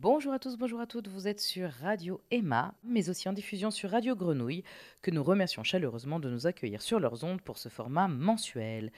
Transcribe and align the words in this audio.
Bonjour 0.00 0.32
à 0.32 0.38
tous, 0.38 0.56
bonjour 0.56 0.78
à 0.78 0.86
toutes, 0.86 1.08
vous 1.08 1.26
êtes 1.26 1.40
sur 1.40 1.70
Radio 1.70 2.20
Emma, 2.30 2.72
mais 2.84 3.10
aussi 3.10 3.28
en 3.28 3.32
diffusion 3.32 3.72
sur 3.72 3.90
Radio 3.90 4.14
Grenouille, 4.14 4.62
que 5.02 5.10
nous 5.10 5.24
remercions 5.24 5.64
chaleureusement 5.64 6.20
de 6.20 6.30
nous 6.30 6.46
accueillir 6.46 6.82
sur 6.82 7.00
leurs 7.00 7.24
ondes 7.24 7.40
pour 7.40 7.58
ce 7.58 7.68
format 7.68 8.06
mensuel. 8.06 8.92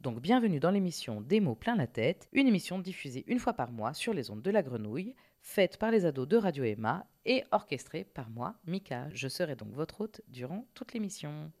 Donc 0.00 0.22
bienvenue 0.22 0.58
dans 0.58 0.70
l'émission 0.70 1.20
Des 1.20 1.40
mots 1.40 1.56
plein 1.56 1.76
la 1.76 1.86
tête, 1.86 2.30
une 2.32 2.48
émission 2.48 2.78
diffusée 2.78 3.24
une 3.26 3.38
fois 3.38 3.52
par 3.52 3.70
mois 3.70 3.92
sur 3.92 4.14
les 4.14 4.30
ondes 4.30 4.40
de 4.40 4.50
la 4.50 4.62
Grenouille, 4.62 5.14
faite 5.42 5.76
par 5.76 5.90
les 5.90 6.06
ados 6.06 6.26
de 6.26 6.38
Radio 6.38 6.64
Emma 6.64 7.04
et 7.26 7.44
orchestrée 7.50 8.04
par 8.04 8.30
moi, 8.30 8.54
Mika. 8.66 9.08
Je 9.12 9.28
serai 9.28 9.56
donc 9.56 9.74
votre 9.74 10.00
hôte 10.00 10.22
durant 10.28 10.66
toute 10.72 10.94
l'émission. 10.94 11.52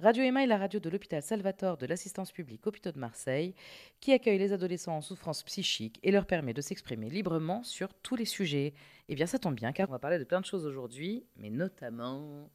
Radio 0.00 0.22
Emma 0.22 0.44
est 0.44 0.46
la 0.46 0.58
radio 0.58 0.78
de 0.78 0.90
l'hôpital 0.90 1.20
Salvatore 1.20 1.76
de 1.76 1.84
l'assistance 1.84 2.30
publique 2.30 2.64
Hôpitaux 2.68 2.92
de 2.92 3.00
Marseille, 3.00 3.56
qui 3.98 4.12
accueille 4.12 4.38
les 4.38 4.52
adolescents 4.52 4.96
en 4.96 5.00
souffrance 5.00 5.42
psychique 5.42 5.98
et 6.04 6.12
leur 6.12 6.24
permet 6.24 6.54
de 6.54 6.60
s'exprimer 6.60 7.10
librement 7.10 7.64
sur 7.64 7.92
tous 7.94 8.14
les 8.14 8.24
sujets. 8.24 8.74
Eh 9.08 9.16
bien, 9.16 9.26
ça 9.26 9.40
tombe 9.40 9.56
bien, 9.56 9.72
car 9.72 9.88
on 9.88 9.90
va 9.92 9.98
parler 9.98 10.20
de 10.20 10.24
plein 10.24 10.40
de 10.40 10.46
choses 10.46 10.66
aujourd'hui, 10.66 11.26
mais 11.34 11.50
notamment 11.50 12.48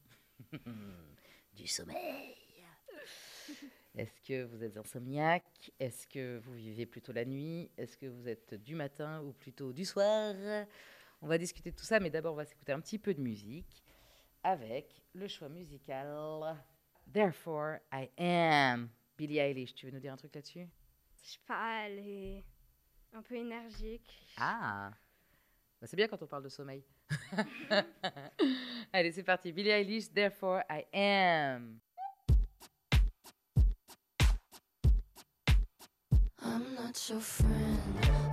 du 1.54 1.68
sommeil. 1.68 1.98
Est-ce 3.98 4.22
que 4.22 4.46
vous 4.46 4.64
êtes 4.64 4.78
insomniaque? 4.78 5.74
Est-ce 5.82 6.08
que 6.08 6.38
vous 6.38 6.54
vivez 6.54 6.86
plutôt 6.86 7.12
la 7.12 7.26
nuit? 7.26 7.70
Est-ce 7.78 7.98
que 7.98 8.06
vous 8.06 8.30
êtes 8.30 8.54
du 8.54 8.74
matin 8.74 9.22
ou 9.22 9.34
plutôt 9.34 9.74
du 9.74 9.84
soir? 9.84 10.34
On 11.22 11.28
va 11.28 11.38
discuter 11.38 11.72
de 11.72 11.76
tout 11.76 11.84
ça, 11.84 12.00
mais 12.00 12.10
d'abord, 12.10 12.36
on 12.36 12.38
va 12.38 12.46
s'écouter 12.46 12.72
un 12.72 12.80
petit 12.80 13.00
peu 13.00 13.14
de 13.14 13.20
musique 13.20 13.84
avec 14.44 15.02
le 15.14 15.28
choix 15.28 15.50
musical 15.50 16.08
Therefore 17.12 17.80
I 17.92 18.10
Am. 18.18 18.90
Billie 19.18 19.40
Eilish, 19.40 19.74
tu 19.76 19.86
veux 19.86 19.92
nous 19.92 20.00
dire 20.00 20.14
un 20.14 20.18
truc 20.18 20.34
là-dessus? 20.34 20.68
Je 21.24 21.30
sais 21.30 21.40
pas, 21.46 21.86
elle 21.86 22.00
est 22.00 22.44
un 23.14 23.22
peu 23.22 23.36
énergique. 23.36 24.28
Ah 24.38 24.92
bah, 25.80 25.88
C'est 25.88 25.96
bien 25.96 26.08
quand 26.08 26.22
on 26.22 26.28
parle 26.28 26.44
de 26.44 26.50
sommeil. 26.50 26.84
Allez, 28.94 29.12
c'est 29.12 29.24
parti. 29.24 29.52
Billie 29.52 29.70
Eilish, 29.70 30.12
Therefore 30.12 30.64
I 30.70 30.86
Am. 30.94 31.80
I'm 36.46 36.76
not 36.76 37.10
your 37.10 37.22
friend 37.22 38.33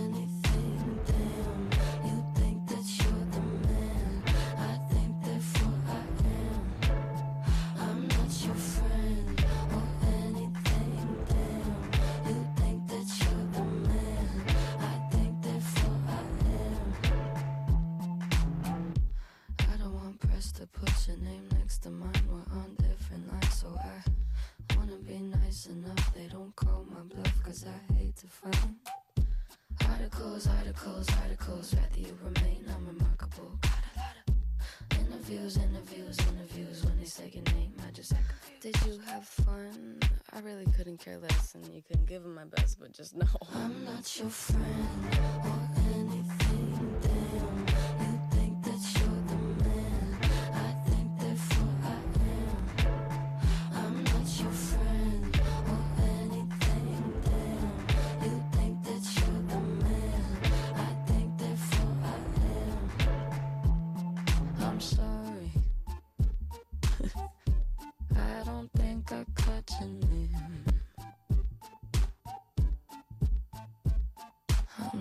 just 42.93 43.15
know. 43.15 43.25
I'm 43.55 43.85
not 43.85 44.19
your 44.19 44.29
friend 44.29 44.90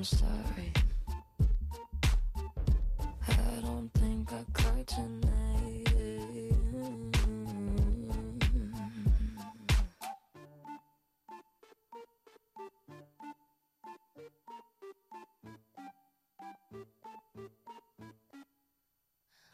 I'm 0.00 0.04
sorry. 0.04 0.72
I 3.28 3.60
don't 3.60 3.90
think 3.92 4.32
I 4.32 4.44
your 4.96 5.08
name. 5.08 7.12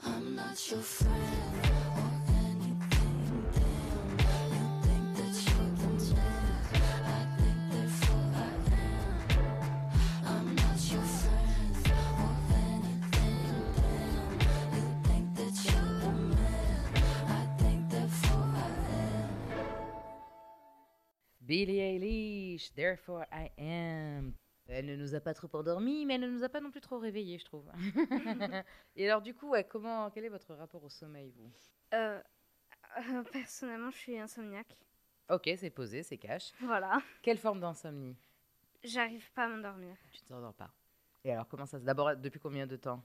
I'm 0.04 0.36
not 0.36 0.70
your 0.70 0.80
friend 0.80 1.85
Billie 21.46 21.78
Eilish, 21.78 22.72
Therefore 22.74 23.24
I 23.32 23.50
Am. 23.58 24.32
Elle 24.68 24.86
ne 24.86 24.96
nous 24.96 25.14
a 25.14 25.20
pas 25.20 25.32
trop 25.32 25.48
endormis, 25.56 26.04
mais 26.04 26.14
elle 26.14 26.22
ne 26.22 26.28
nous 26.30 26.42
a 26.42 26.48
pas 26.48 26.60
non 26.60 26.72
plus 26.72 26.80
trop 26.80 26.98
réveillés, 26.98 27.38
je 27.38 27.44
trouve. 27.44 27.70
Et 28.96 29.08
alors, 29.08 29.22
du 29.22 29.32
coup, 29.32 29.50
ouais, 29.50 29.62
comment, 29.62 30.10
quel 30.10 30.24
est 30.24 30.28
votre 30.28 30.52
rapport 30.54 30.82
au 30.82 30.88
sommeil, 30.88 31.32
vous? 31.36 31.48
Euh, 31.94 32.20
euh, 32.98 33.22
personnellement, 33.32 33.92
je 33.92 33.96
suis 33.96 34.18
insomniaque. 34.18 34.76
Ok, 35.30 35.48
c'est 35.56 35.70
posé, 35.70 36.02
c'est 36.02 36.18
cash. 36.18 36.52
Voilà. 36.60 37.00
Quelle 37.22 37.38
forme 37.38 37.60
d'insomnie? 37.60 38.16
J'arrive 38.82 39.30
pas 39.32 39.44
à 39.44 39.48
m'endormir 39.48 39.94
Tu 40.10 40.22
ne 40.24 40.28
t'endors 40.28 40.54
pas. 40.54 40.72
Et 41.22 41.30
alors, 41.32 41.46
comment 41.46 41.66
ça 41.66 41.78
se... 41.78 41.84
D'abord, 41.84 42.16
depuis 42.16 42.40
combien 42.40 42.66
de 42.66 42.76
temps? 42.76 43.04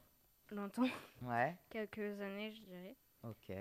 Longtemps. 0.50 0.88
Ouais, 1.21 1.56
Quelques 1.69 2.19
années, 2.21 2.54
je 2.54 2.62
dirais. 2.62 2.95
ok. 3.24 3.56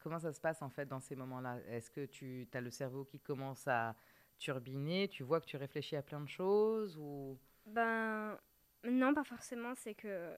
Comment 0.00 0.18
ça 0.20 0.32
se 0.32 0.40
passe, 0.40 0.62
en 0.62 0.70
fait, 0.70 0.86
dans 0.86 1.00
ces 1.00 1.16
moments-là? 1.16 1.58
Est-ce 1.68 1.90
que 1.90 2.06
tu 2.06 2.48
as 2.52 2.60
le 2.60 2.70
cerveau 2.70 3.04
qui 3.04 3.18
commence 3.18 3.66
à 3.66 3.94
turbiner 4.38 5.08
Tu 5.08 5.22
vois 5.22 5.40
que 5.40 5.46
tu 5.46 5.56
réfléchis 5.56 5.96
à 5.96 6.02
plein 6.02 6.20
de 6.20 6.28
choses 6.28 6.96
ou... 6.98 7.38
Ben, 7.66 8.38
non, 8.84 9.14
pas 9.14 9.24
forcément. 9.24 9.74
C'est 9.74 9.94
que 9.94 10.36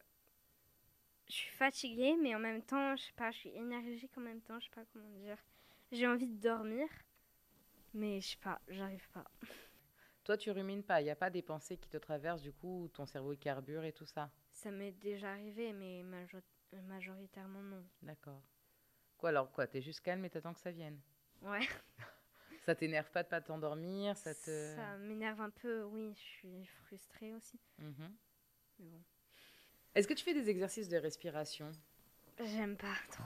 je 1.29 1.33
suis 1.35 1.51
fatiguée, 1.51 2.15
mais 2.21 2.35
en 2.35 2.39
même 2.39 2.63
temps, 2.63 2.95
je 2.97 3.05
sais 3.05 3.13
pas, 3.17 3.31
je 3.31 3.39
suis 3.39 3.51
énergique 3.57 4.13
en 4.19 4.21
même 4.21 4.41
temps. 4.43 4.59
Je 4.61 4.65
sais 4.67 4.71
pas 4.75 4.85
comment 4.93 5.09
dire. 5.19 5.39
J'ai 5.93 6.07
envie 6.07 6.27
de 6.27 6.41
dormir, 6.41 6.89
mais 7.95 8.21
je 8.21 8.29
sais 8.31 8.37
pas, 8.41 8.61
j'arrive 8.69 9.09
pas. 9.11 9.25
Toi, 10.25 10.39
tu 10.39 10.51
rumines 10.51 10.83
pas. 10.83 11.03
Il 11.03 11.05
n'y 11.05 11.11
a 11.11 11.15
pas 11.17 11.29
des 11.29 11.43
pensées 11.43 11.77
qui 11.77 11.89
te 11.91 11.99
traversent, 11.99 12.41
du 12.43 12.53
coup, 12.55 12.89
ton 12.95 13.05
cerveau 13.05 13.37
carbure 13.37 13.85
et 13.85 13.93
tout 13.93 14.07
ça? 14.07 14.31
Ça 14.53 14.71
m'est 14.71 14.93
déjà 14.93 15.33
arrivé, 15.33 15.73
mais 15.73 16.05
majo- 16.05 16.41
majoritairement 16.87 17.63
non. 17.63 17.85
D'accord. 18.03 18.43
Quoi 19.19 19.31
alors 19.31 19.51
quoi 19.53 19.67
T'es 19.67 19.83
juste 19.83 20.01
calme 20.01 20.25
et 20.25 20.31
t'attends 20.31 20.55
que 20.55 20.61
ça 20.61 20.71
vienne? 20.73 21.01
Ouais. 21.43 21.67
Ça 22.61 22.75
t'énerve 22.75 23.11
pas 23.11 23.23
de 23.23 23.29
pas 23.29 23.41
t'endormir 23.41 24.17
Ça 24.17 24.35
te. 24.35 24.75
Ça 24.77 24.97
m'énerve 24.99 25.41
un 25.41 25.51
peu, 25.51 25.83
oui, 25.85 26.13
je 26.15 26.21
suis 26.21 26.67
frustrée 26.85 27.33
aussi. 27.35 27.59
Mhm. 27.79 28.13
Mais 28.79 28.87
bon, 28.87 29.03
Est-ce 29.95 30.07
que 30.07 30.15
tu 30.15 30.25
fais 30.25 30.35
des 30.35 30.49
exercices 30.51 30.89
de 30.89 30.97
respiration? 30.97 31.71
J'aime 32.39 32.77
pas 32.77 32.95
trop. 33.11 33.25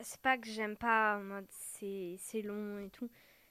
C'est 0.00 0.20
pas 0.20 0.36
que 0.36 0.48
j'aime 0.48 0.76
pas 0.76 1.16
en 1.18 1.22
mode 1.22 1.46
c'est 1.50 2.42
long 2.42 2.78
et 2.80 2.90
tout. 2.90 3.08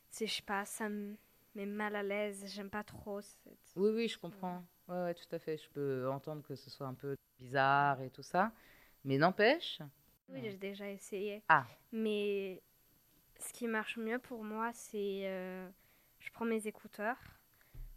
C'est, 0.09 0.27
je 0.27 0.35
sais 0.35 0.41
pas, 0.41 0.65
ça 0.65 0.89
me 0.89 1.15
met 1.55 1.65
mal 1.65 1.95
à 1.95 2.03
l'aise. 2.03 2.43
J'aime 2.47 2.69
pas 2.69 2.83
trop 2.83 3.21
cette. 3.21 3.57
Oui, 3.75 3.91
oui, 3.93 4.07
je 4.09 4.17
comprends. 4.19 4.63
Ouais, 4.89 5.03
ouais, 5.03 5.13
tout 5.13 5.33
à 5.33 5.39
fait. 5.39 5.57
Je 5.57 5.69
peux 5.69 6.09
entendre 6.09 6.43
que 6.43 6.55
ce 6.55 6.69
soit 6.69 6.87
un 6.87 6.93
peu 6.93 7.15
bizarre 7.39 8.01
et 8.01 8.09
tout 8.09 8.23
ça. 8.23 8.51
Mais 9.05 9.17
n'empêche. 9.17 9.79
Oui, 10.27 10.41
j'ai 10.43 10.57
déjà 10.57 10.89
essayé. 10.89 11.43
Ah. 11.47 11.65
Mais 11.91 12.61
ce 13.41 13.53
qui 13.53 13.67
marche 13.67 13.97
mieux 13.97 14.19
pour 14.19 14.43
moi, 14.43 14.71
c'est 14.73 15.21
euh, 15.25 15.69
je 16.19 16.31
prends 16.31 16.45
mes 16.45 16.67
écouteurs, 16.67 17.17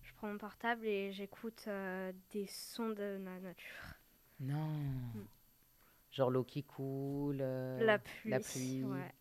je 0.03 0.13
prends 0.15 0.29
mon 0.29 0.39
portable 0.39 0.87
et 0.87 1.13
j'écoute 1.13 1.65
euh, 1.69 2.13
des 2.31 2.47
sons 2.47 2.91
de 2.91 3.19
la 3.25 3.41
nature. 3.41 3.95
Non. 4.41 4.69
Mm. 4.69 5.27
Genre 6.13 6.31
l'eau 6.31 6.45
qui 6.45 6.63
coule. 6.65 7.39
euh, 7.41 7.85
la 7.85 7.99
pluie. 7.99 8.31
la 8.31 8.41
pluie. 8.41 8.85
Ouais. 8.85 9.15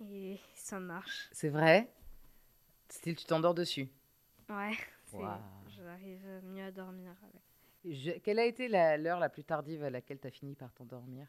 Et 0.00 0.40
ça 0.54 0.80
marche. 0.80 1.28
C'est 1.32 1.48
vrai? 1.50 1.92
Style, 2.88 3.16
tu 3.16 3.24
t'endors 3.24 3.54
dessus. 3.54 3.88
Ouais. 4.48 4.72
Waouh. 5.12 5.38
J'arrive 5.68 6.26
mieux 6.44 6.64
à 6.64 6.70
dormir 6.70 7.14
avec. 7.22 7.42
Je- 7.84 8.18
Quelle 8.20 8.38
a 8.38 8.44
été 8.46 8.68
la- 8.68 8.96
l'heure 8.96 9.18
la, 9.20 9.28
plus 9.28 9.44
tardive 9.44 9.82
à 9.84 9.90
laquelle 9.90 10.18
tu 10.18 10.26
as 10.26 10.30
fini 10.30 10.54
par 10.54 10.72
t'endormir? 10.72 11.26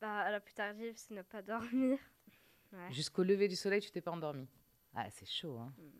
Bah, 0.00 0.30
la 0.30 0.40
plus 0.40 0.54
tardive, 0.54 0.94
c'est 0.96 1.14
ne 1.14 1.22
pas 1.22 1.42
dormir. 1.42 1.98
Ouais. 2.72 2.92
Jusqu'au 2.92 3.22
lever 3.22 3.48
du 3.48 3.56
soleil, 3.56 3.80
tu 3.80 3.90
t'es 3.90 4.00
pas 4.00 4.10
endormi 4.10 4.46
Ah, 4.94 5.08
c'est 5.10 5.26
chaud, 5.28 5.58
hein 5.58 5.72
Mm. 5.78 5.98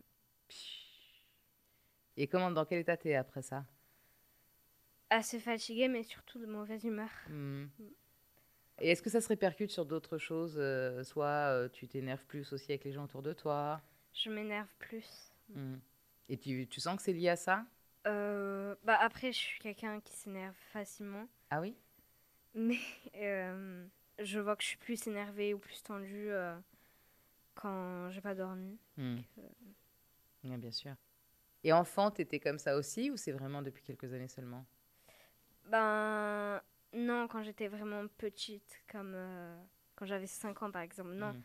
Et 2.17 2.27
comment, 2.27 2.51
dans 2.51 2.65
quel 2.65 2.79
état 2.79 2.97
t'es 2.97 3.15
après 3.15 3.41
ça? 3.41 3.65
Assez 5.09 5.39
fatiguée, 5.39 5.87
mais 5.87 6.03
surtout 6.03 6.39
de 6.39 6.45
mauvaise 6.45 6.83
humeur. 6.83 7.09
Hmm. 7.29 7.67
Et 8.79 8.91
est-ce 8.91 9.01
que 9.01 9.09
ça 9.09 9.21
se 9.21 9.27
répercute 9.27 9.71
sur 9.71 9.85
d'autres 9.85 10.17
choses 10.17 10.55
euh, 10.57 11.03
Soit 11.03 11.53
euh, 11.53 11.69
tu 11.69 11.87
t'énerves 11.87 12.25
plus 12.25 12.51
aussi 12.51 12.71
avec 12.71 12.83
les 12.83 12.91
gens 12.91 13.03
autour 13.05 13.21
de 13.21 13.33
toi? 13.33 13.81
Je 14.13 14.29
m'énerve 14.29 14.67
plus. 14.79 15.31
Et 16.29 16.37
tu, 16.37 16.67
tu 16.67 16.79
sens 16.79 16.95
que 16.97 17.01
c'est 17.01 17.13
lié 17.13 17.29
à 17.29 17.35
ça? 17.35 17.65
Euh, 18.07 18.75
bah, 18.83 18.97
après, 18.99 19.31
je 19.31 19.37
suis 19.37 19.59
quelqu'un 19.59 19.99
qui 20.01 20.13
s'énerve 20.13 20.55
facilement. 20.71 21.27
Ah 21.49 21.61
oui? 21.61 21.75
Mais 22.53 22.79
euh, 23.15 23.85
je 24.21 24.39
vois 24.39 24.55
que 24.55 24.63
je 24.63 24.69
suis 24.69 24.77
plus 24.77 25.07
énervée 25.07 25.53
ou 25.53 25.59
plus 25.59 25.81
tendue 25.83 26.31
euh, 26.31 26.55
quand 27.55 28.09
j'ai 28.11 28.21
pas 28.21 28.35
dormi. 28.35 28.77
Que- 28.95 29.41
Ouais, 30.43 30.57
Bien 30.57 30.71
sûr. 30.71 30.95
Et 31.63 31.73
enfant, 31.73 32.11
t'étais 32.11 32.39
comme 32.39 32.59
ça 32.59 32.77
aussi 32.77 33.11
ou 33.11 33.17
c'est 33.17 33.33
vraiment 33.33 33.61
depuis 33.61 33.83
quelques 33.83 34.13
années 34.13 34.29
seulement? 34.29 34.65
Ben 35.65 36.61
non, 36.93 37.27
quand 37.27 37.43
j'étais 37.43 37.67
vraiment 37.67 38.07
petite, 38.17 38.81
comme 38.89 39.13
euh, 39.15 39.55
quand 39.95 40.05
j'avais 40.05 40.27
5 40.27 40.63
ans 40.63 40.71
par 40.71 40.81
exemple, 40.81 41.11
non. 41.11 41.33
Hmm. 41.33 41.41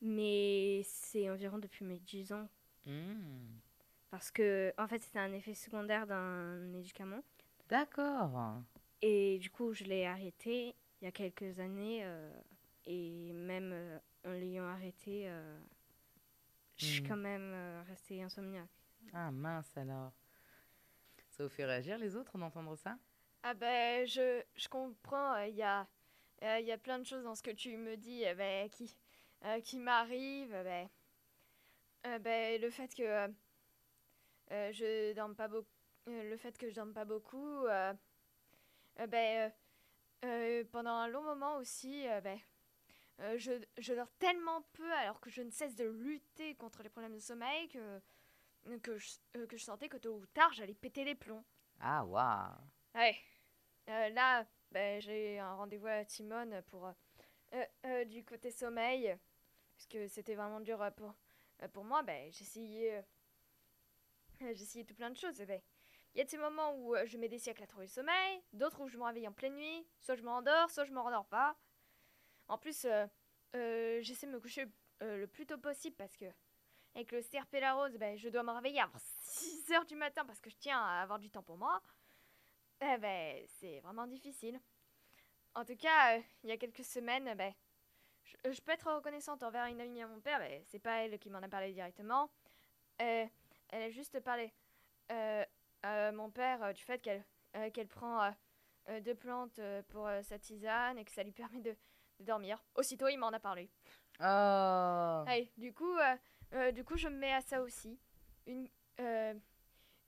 Mais 0.00 0.82
c'est 0.84 1.28
environ 1.28 1.58
depuis 1.58 1.84
mes 1.84 1.98
10 1.98 2.32
ans. 2.32 2.48
Hmm. 2.86 3.58
Parce 4.10 4.30
que, 4.30 4.72
en 4.78 4.86
fait, 4.88 5.02
c'était 5.02 5.18
un 5.18 5.32
effet 5.32 5.54
secondaire 5.54 6.06
d'un 6.06 6.56
médicament. 6.60 7.22
D'accord. 7.68 8.62
Et 9.02 9.38
du 9.38 9.50
coup, 9.50 9.74
je 9.74 9.84
l'ai 9.84 10.06
arrêté 10.06 10.74
il 11.00 11.04
y 11.04 11.08
a 11.08 11.12
quelques 11.12 11.58
années. 11.60 12.00
euh, 12.04 12.30
et 12.86 13.32
même 13.34 13.72
euh, 13.72 13.98
en 14.24 14.32
l'ayant 14.32 14.64
arrêté, 14.66 15.28
euh, 15.28 15.58
je 16.76 16.84
suis 16.84 17.02
Mhm. 17.02 17.08
quand 17.08 17.16
même 17.16 17.52
euh, 17.52 17.82
restée 17.88 18.22
insomniaque. 18.22 18.70
Ah 19.12 19.30
mince 19.30 19.76
alors. 19.76 20.12
Ça 21.30 21.42
vous 21.44 21.48
fait 21.48 21.64
réagir 21.64 21.98
les 21.98 22.16
autres 22.16 22.36
d'entendre 22.38 22.74
ça? 22.76 22.98
Ah 23.42 23.54
ben, 23.54 24.06
je, 24.06 24.42
je 24.56 24.68
comprends, 24.68 25.36
il 25.38 25.54
y, 25.56 25.62
a, 25.62 25.86
euh, 26.42 26.60
y 26.60 26.72
a 26.72 26.78
plein 26.78 26.98
de 26.98 27.04
choses 27.04 27.24
dans 27.24 27.34
ce 27.34 27.42
que 27.42 27.50
tu 27.50 27.76
me 27.76 27.96
dis 27.96 28.24
euh, 28.26 28.34
ben, 28.34 28.68
qui, 28.70 28.94
euh, 29.44 29.60
qui 29.60 29.78
m'arrivent. 29.78 30.54
Euh, 32.06 32.18
ben, 32.18 32.60
le 32.60 32.70
fait 32.70 32.92
que 32.94 33.02
euh, 33.02 33.28
euh, 34.50 34.72
je 34.72 35.12
dorme 35.14 35.34
pas 35.34 35.48
beaucoup, 35.48 35.68
le 36.06 36.36
fait 36.36 36.56
que 36.56 36.68
je 36.70 36.74
dorme 36.74 36.92
pas 36.92 37.04
beaucoup, 37.04 37.66
euh, 40.24 40.64
pendant 40.72 40.92
un 40.92 41.08
long 41.08 41.22
moment 41.22 41.56
aussi, 41.56 42.08
euh, 42.08 42.20
ben, 42.20 42.38
euh, 43.20 43.38
je, 43.38 43.52
je 43.78 43.94
dors 43.94 44.10
tellement 44.18 44.62
peu 44.72 44.90
alors 44.92 45.20
que 45.20 45.30
je 45.30 45.42
ne 45.42 45.50
cesse 45.50 45.74
de 45.76 45.84
lutter 45.84 46.54
contre 46.56 46.82
les 46.82 46.88
problèmes 46.88 47.14
de 47.14 47.20
sommeil 47.20 47.68
que, 47.68 48.00
que, 48.82 48.96
je, 48.98 49.44
que 49.46 49.56
je 49.56 49.64
sentais 49.64 49.88
que 49.88 49.96
tôt 49.96 50.16
ou 50.16 50.26
tard 50.26 50.52
j'allais 50.52 50.74
péter 50.74 51.04
les 51.04 51.14
plombs. 51.14 51.44
Ah 51.80 52.04
waouh. 52.04 52.54
Ouais. 52.94 53.16
Là, 53.86 54.46
ben, 54.70 55.00
j'ai 55.00 55.38
un 55.38 55.54
rendez-vous 55.54 55.86
à 55.86 56.04
Timone 56.04 56.62
pour 56.66 56.92
du 58.06 58.24
côté 58.24 58.50
sommeil, 58.50 59.16
parce 59.76 59.86
que 59.86 60.06
c'était 60.08 60.34
vraiment 60.34 60.60
dur 60.60 60.78
pour, 60.96 61.14
pour 61.72 61.84
moi. 61.84 62.02
Euh, 64.42 64.54
j'ai 64.54 64.62
essayé 64.62 64.84
tout 64.84 64.94
plein 64.94 65.10
de 65.10 65.16
choses. 65.16 65.40
et 65.40 65.46
ben, 65.46 65.60
il 66.18 66.22
y 66.22 66.22
a 66.22 66.24
de 66.24 66.30
ces 66.30 66.38
moments 66.38 66.74
où 66.74 66.96
euh, 66.96 67.06
je 67.06 67.16
mets 67.16 67.28
des 67.28 67.38
siècles 67.38 67.62
à 67.62 67.66
trouver 67.68 67.86
le 67.86 67.92
sommeil, 67.92 68.42
d'autres 68.52 68.80
où 68.80 68.88
je 68.88 68.98
me 68.98 69.04
réveille 69.04 69.28
en 69.28 69.32
pleine 69.32 69.54
nuit, 69.54 69.86
soit 70.00 70.16
je 70.16 70.22
me 70.22 70.28
rendors, 70.28 70.68
soit 70.68 70.84
je 70.84 70.90
me 70.90 70.98
rendors 70.98 71.26
pas. 71.26 71.56
En 72.48 72.58
plus, 72.58 72.86
euh, 72.86 73.06
euh, 73.54 74.00
j'essaie 74.02 74.26
de 74.26 74.32
me 74.32 74.40
coucher 74.40 74.66
le 75.00 75.26
plus 75.26 75.46
tôt 75.46 75.58
possible 75.58 75.94
parce 75.94 76.16
que 76.16 76.24
avec 76.96 77.12
le 77.12 77.22
CRP 77.22 77.60
la 77.60 77.74
rose, 77.74 77.96
ben, 77.98 78.18
je 78.18 78.30
dois 78.30 78.42
me 78.42 78.50
réveiller 78.50 78.80
avant 78.80 78.98
6 79.26 79.70
heures 79.70 79.84
du 79.84 79.94
matin 79.94 80.24
parce 80.24 80.40
que 80.40 80.50
je 80.50 80.56
tiens 80.56 80.80
à 80.80 81.02
avoir 81.02 81.20
du 81.20 81.30
temps 81.30 81.44
pour 81.44 81.56
moi. 81.56 81.80
Eh 82.80 82.98
ben, 82.98 83.40
c'est 83.60 83.78
vraiment 83.78 84.08
difficile. 84.08 84.60
En 85.54 85.64
tout 85.64 85.76
cas, 85.76 86.16
il 86.42 86.48
y 86.48 86.50
a 86.50 86.56
quelques 86.56 86.84
semaines, 86.84 87.32
ben, 87.36 87.54
je, 88.24 88.60
peux 88.60 88.72
être 88.72 88.92
reconnaissante 88.92 89.44
envers 89.44 89.66
une 89.66 89.80
amie 89.80 90.02
à 90.02 90.08
mon 90.08 90.18
père. 90.18 90.40
Ben, 90.40 90.60
c'est 90.66 90.80
pas 90.80 91.04
elle 91.04 91.16
qui 91.20 91.30
m'en 91.30 91.38
a 91.38 91.48
parlé 91.48 91.72
directement. 91.72 92.28
Elle 92.98 93.30
a 93.70 93.90
juste 93.90 94.18
parlé 94.18 94.52
mon 95.84 96.30
père 96.30 96.62
euh, 96.62 96.72
du 96.72 96.82
fait 96.82 97.00
qu'elle 97.00 97.24
euh, 97.56 97.84
prend 97.88 98.22
euh, 98.24 98.30
euh, 98.88 99.00
deux 99.00 99.14
plantes 99.14 99.58
euh, 99.58 99.82
pour 99.88 100.06
euh, 100.06 100.22
sa 100.22 100.38
tisane 100.38 100.98
et 100.98 101.04
que 101.04 101.12
ça 101.12 101.22
lui 101.22 101.32
permet 101.32 101.60
de, 101.60 101.76
de 102.20 102.24
dormir. 102.24 102.62
Aussitôt, 102.74 103.08
il 103.08 103.18
m'en 103.18 103.28
a 103.28 103.40
parlé. 103.40 103.70
Oh. 104.20 105.24
Ouais, 105.26 105.50
du 105.56 105.72
coup, 105.72 105.96
euh, 105.96 106.16
euh, 106.54 106.72
du 106.72 106.84
coup, 106.84 106.96
je 106.96 107.08
me 107.08 107.16
mets 107.16 107.32
à 107.32 107.40
ça 107.40 107.60
aussi. 107.62 107.98
Une, 108.46 108.68
euh, 109.00 109.34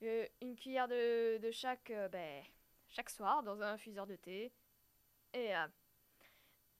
euh, 0.03 0.27
une 0.41 0.55
cuillère 0.55 0.87
de, 0.87 1.37
de 1.37 1.51
chaque, 1.51 1.91
euh, 1.91 2.09
ben, 2.09 2.43
chaque 2.87 3.09
soir 3.09 3.43
dans 3.43 3.61
un 3.61 3.73
infuseur 3.73 4.07
de 4.07 4.15
thé. 4.15 4.51
Et 5.33 5.55
euh, 5.55 5.67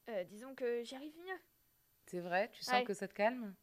euh, 0.10 0.24
disons 0.26 0.56
que 0.56 0.84
j'y 0.84 0.96
arrive 0.96 1.16
mieux. 1.18 1.40
C'est 2.08 2.20
vrai? 2.20 2.50
Tu 2.52 2.64
sens 2.64 2.74
Ouais. 2.74 2.84
que 2.84 2.94
ça 2.94 3.08
te 3.08 3.14
calme? 3.14 3.56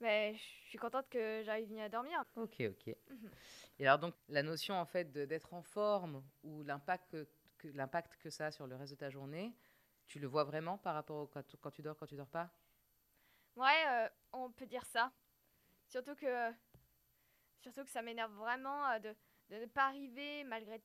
Mais 0.00 0.34
je 0.34 0.68
suis 0.68 0.78
contente 0.78 1.08
que 1.08 1.42
j'arrive 1.44 1.70
mieux 1.70 1.82
à 1.82 1.88
dormir. 1.88 2.22
Ok, 2.36 2.60
ok. 2.60 2.96
Mhm. 3.08 3.30
Et 3.78 3.86
alors 3.86 3.98
donc 3.98 4.14
la 4.28 4.42
notion 4.42 4.74
en 4.74 4.86
fait 4.86 5.12
d'être 5.12 5.54
en 5.54 5.62
forme 5.62 6.22
ou 6.42 6.62
l'impact 6.62 7.10
que, 7.10 7.28
que- 7.58 7.68
l'impact 7.68 8.16
que 8.16 8.30
ça 8.30 8.46
a 8.46 8.50
sur 8.52 8.66
le 8.66 8.76
reste 8.76 8.92
de 8.92 8.98
ta 8.98 9.10
journée, 9.10 9.54
tu 10.06 10.18
le 10.18 10.26
vois 10.26 10.44
vraiment 10.44 10.78
par 10.78 10.94
rapport 10.94 11.16
au 11.22 11.26
quand, 11.26 11.42
quand 11.60 11.70
tu 11.70 11.82
dors, 11.82 11.96
quand 11.96 12.06
tu 12.06 12.16
dors 12.16 12.28
pas? 12.28 12.50
Ouais, 13.56 13.84
euh, 13.88 14.08
on 14.32 14.50
peut 14.50 14.66
dire 14.66 14.84
ça. 14.86 15.12
Surtout 15.88 16.14
que, 16.16 16.52
surtout 17.60 17.84
que 17.84 17.90
ça 17.90 18.02
m'énerve 18.02 18.32
vraiment 18.34 18.86
euh, 18.90 18.98
de, 18.98 19.14
de 19.50 19.56
ne 19.56 19.66
pas 19.66 19.86
arriver 19.86 20.44
malgré, 20.44 20.82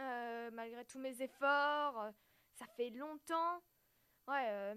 euh, 0.00 0.50
malgré 0.52 0.84
tous 0.84 0.98
mes 0.98 1.20
efforts. 1.22 2.10
ça 2.54 2.66
fait 2.76 2.90
longtemps. 2.90 3.62
Ouais, 4.28 4.46
euh, 4.48 4.74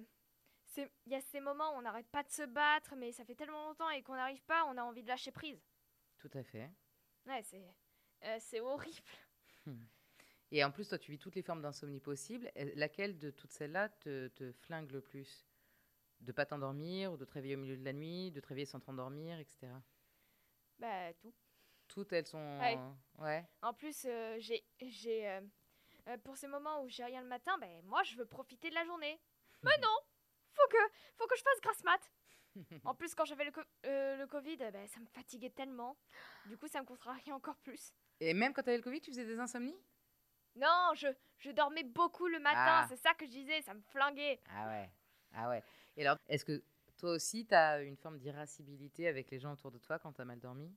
il 1.05 1.11
y 1.11 1.15
a 1.15 1.21
ces 1.21 1.39
moments 1.39 1.73
où 1.73 1.77
on 1.77 1.81
n'arrête 1.81 2.07
pas 2.09 2.23
de 2.23 2.29
se 2.29 2.43
battre, 2.43 2.95
mais 2.95 3.11
ça 3.11 3.25
fait 3.25 3.35
tellement 3.35 3.67
longtemps 3.67 3.89
et 3.89 4.03
qu'on 4.03 4.15
n'arrive 4.15 4.43
pas, 4.45 4.65
on 4.65 4.77
a 4.77 4.83
envie 4.83 5.03
de 5.03 5.07
lâcher 5.07 5.31
prise. 5.31 5.61
Tout 6.17 6.31
à 6.33 6.43
fait. 6.43 6.71
Ouais, 7.25 7.43
c'est, 7.43 8.59
euh, 8.59 8.63
horrible. 8.63 8.97
Et 10.51 10.63
en 10.63 10.71
plus, 10.71 10.87
toi, 10.87 10.97
tu 10.97 11.11
vis 11.11 11.19
toutes 11.19 11.35
les 11.35 11.41
formes 11.41 11.61
d'insomnie 11.61 11.99
possibles. 11.99 12.49
Laquelle 12.75 13.17
de 13.17 13.31
toutes 13.31 13.51
celles-là 13.51 13.89
te, 13.89 14.27
te 14.29 14.51
flingue 14.53 14.91
le 14.91 15.01
plus? 15.01 15.45
De 16.21 16.31
pas 16.31 16.45
t'endormir, 16.45 17.11
ou 17.11 17.17
de 17.17 17.25
te 17.25 17.33
réveiller 17.33 17.55
au 17.55 17.59
milieu 17.59 17.77
de 17.77 17.83
la 17.83 17.93
nuit, 17.93 18.31
de 18.31 18.39
te 18.39 18.47
réveiller 18.47 18.65
sans 18.65 18.79
t'endormir, 18.79 19.37
etc. 19.39 19.67
Bah, 20.79 21.13
tout. 21.15 21.33
Toutes 21.87 22.13
elles 22.13 22.27
sont. 22.27 22.59
Ouais. 22.59 22.79
Ouais. 23.19 23.45
En 23.61 23.73
plus, 23.73 24.05
euh, 24.05 24.37
j'ai, 24.39 24.65
j'ai, 24.81 25.27
euh, 25.27 25.41
euh, 26.07 26.17
pour 26.19 26.37
ces 26.37 26.47
moments 26.47 26.83
où 26.83 26.89
j'ai 26.89 27.03
rien 27.03 27.21
le 27.21 27.27
matin, 27.27 27.57
ben 27.59 27.81
moi 27.85 28.03
je 28.03 28.15
veux 28.15 28.25
profiter 28.25 28.69
de 28.69 28.75
la 28.75 28.85
journée. 28.85 29.19
Mais 29.63 29.71
non, 29.81 29.97
faut 30.57 30.67
que, 30.69 30.93
faut 31.17 31.27
que 31.27 31.35
je 31.37 31.43
fasse 31.43 31.61
grasse 31.61 31.83
mat. 31.83 32.11
En 32.85 32.95
plus, 32.95 33.13
quand 33.13 33.25
j'avais 33.25 33.45
le, 33.45 33.51
co- 33.51 33.61
euh, 33.85 34.17
le 34.17 34.25
Covid, 34.27 34.57
ben, 34.57 34.87
ça 34.87 34.99
me 34.99 35.05
fatiguait 35.05 35.51
tellement. 35.51 35.95
Du 36.47 36.57
coup, 36.57 36.67
ça 36.67 36.81
me 36.81 36.85
contrariait 36.87 37.31
encore 37.31 37.57
plus. 37.57 37.93
Et 38.19 38.33
même 38.33 38.51
quand 38.53 38.63
tu 38.63 38.69
avais 38.69 38.77
le 38.77 38.83
Covid, 38.83 38.99
tu 38.99 39.11
faisais 39.11 39.25
des 39.25 39.37
insomnies? 39.39 39.77
Non, 40.55 40.91
je, 40.95 41.07
je 41.37 41.51
dormais 41.51 41.83
beaucoup 41.83 42.27
le 42.27 42.39
matin, 42.39 42.81
Ah. 42.81 42.85
c'est 42.89 42.97
ça 42.97 43.13
que 43.13 43.25
je 43.25 43.29
disais, 43.31 43.61
ça 43.61 43.75
me 43.75 43.81
flinguait. 43.81 44.39
Ah 44.49 44.67
ouais. 44.69 44.89
Ah 45.35 45.49
ouais. 45.49 45.63
Et 45.97 46.01
alors, 46.05 46.17
est-ce 46.27 46.43
que 46.45 46.63
toi 46.97 47.11
aussi, 47.11 47.45
tu 47.45 47.53
as 47.53 47.81
une 47.83 47.95
forme 47.97 48.17
d'irascibilité 48.17 49.07
avec 49.07 49.29
les 49.29 49.37
gens 49.37 49.53
autour 49.53 49.69
de 49.71 49.77
toi 49.77 49.99
quand 49.99 50.13
tu 50.13 50.21
as 50.21 50.25
mal 50.25 50.39
dormi? 50.39 50.75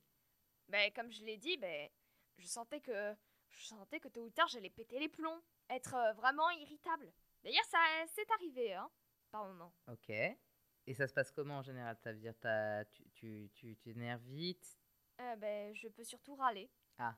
Ben, 0.69 0.93
comme 0.93 1.11
je 1.11 1.25
l'ai 1.25 1.39
dit, 1.39 1.57
ben, 1.57 1.89
je 2.37 2.47
sentais 2.47 2.81
que 2.83 3.15
je 3.49 3.65
sentais 3.65 4.01
que 4.01 4.09
tôt 4.09 4.23
ou 4.25 4.31
tard 4.31 4.49
j'allais 4.49 4.69
péter 4.71 4.99
les 4.99 5.09
plombs, 5.09 5.41
être 5.71 5.95
euh, 5.95 6.13
vraiment 6.13 6.49
irritable. 6.51 7.11
D'ailleurs, 7.43 7.65
ça 7.65 7.79
c'est 8.15 8.31
arrivé, 8.33 8.75
hein, 8.75 8.91
par 9.31 9.45
moment. 9.47 9.73
Ok. 9.89 10.11
Et 10.11 10.95
ça 10.95 11.07
se 11.07 11.13
passe 11.15 11.31
comment 11.31 11.59
en 11.59 11.63
général? 11.63 11.97
Ça 11.99 12.13
veut 12.13 12.19
dire 12.19 12.35
t'as- 12.41 12.85
tu 12.87 13.05
tu 13.15 13.51
tu 13.55 13.77
t'énerves 13.77 14.23
vite? 14.29 14.79
Euh, 15.21 15.37
ben, 15.37 15.75
je 15.75 15.89
peux 15.89 16.05
surtout 16.05 16.35
râler. 16.35 16.71
Ah, 16.99 17.17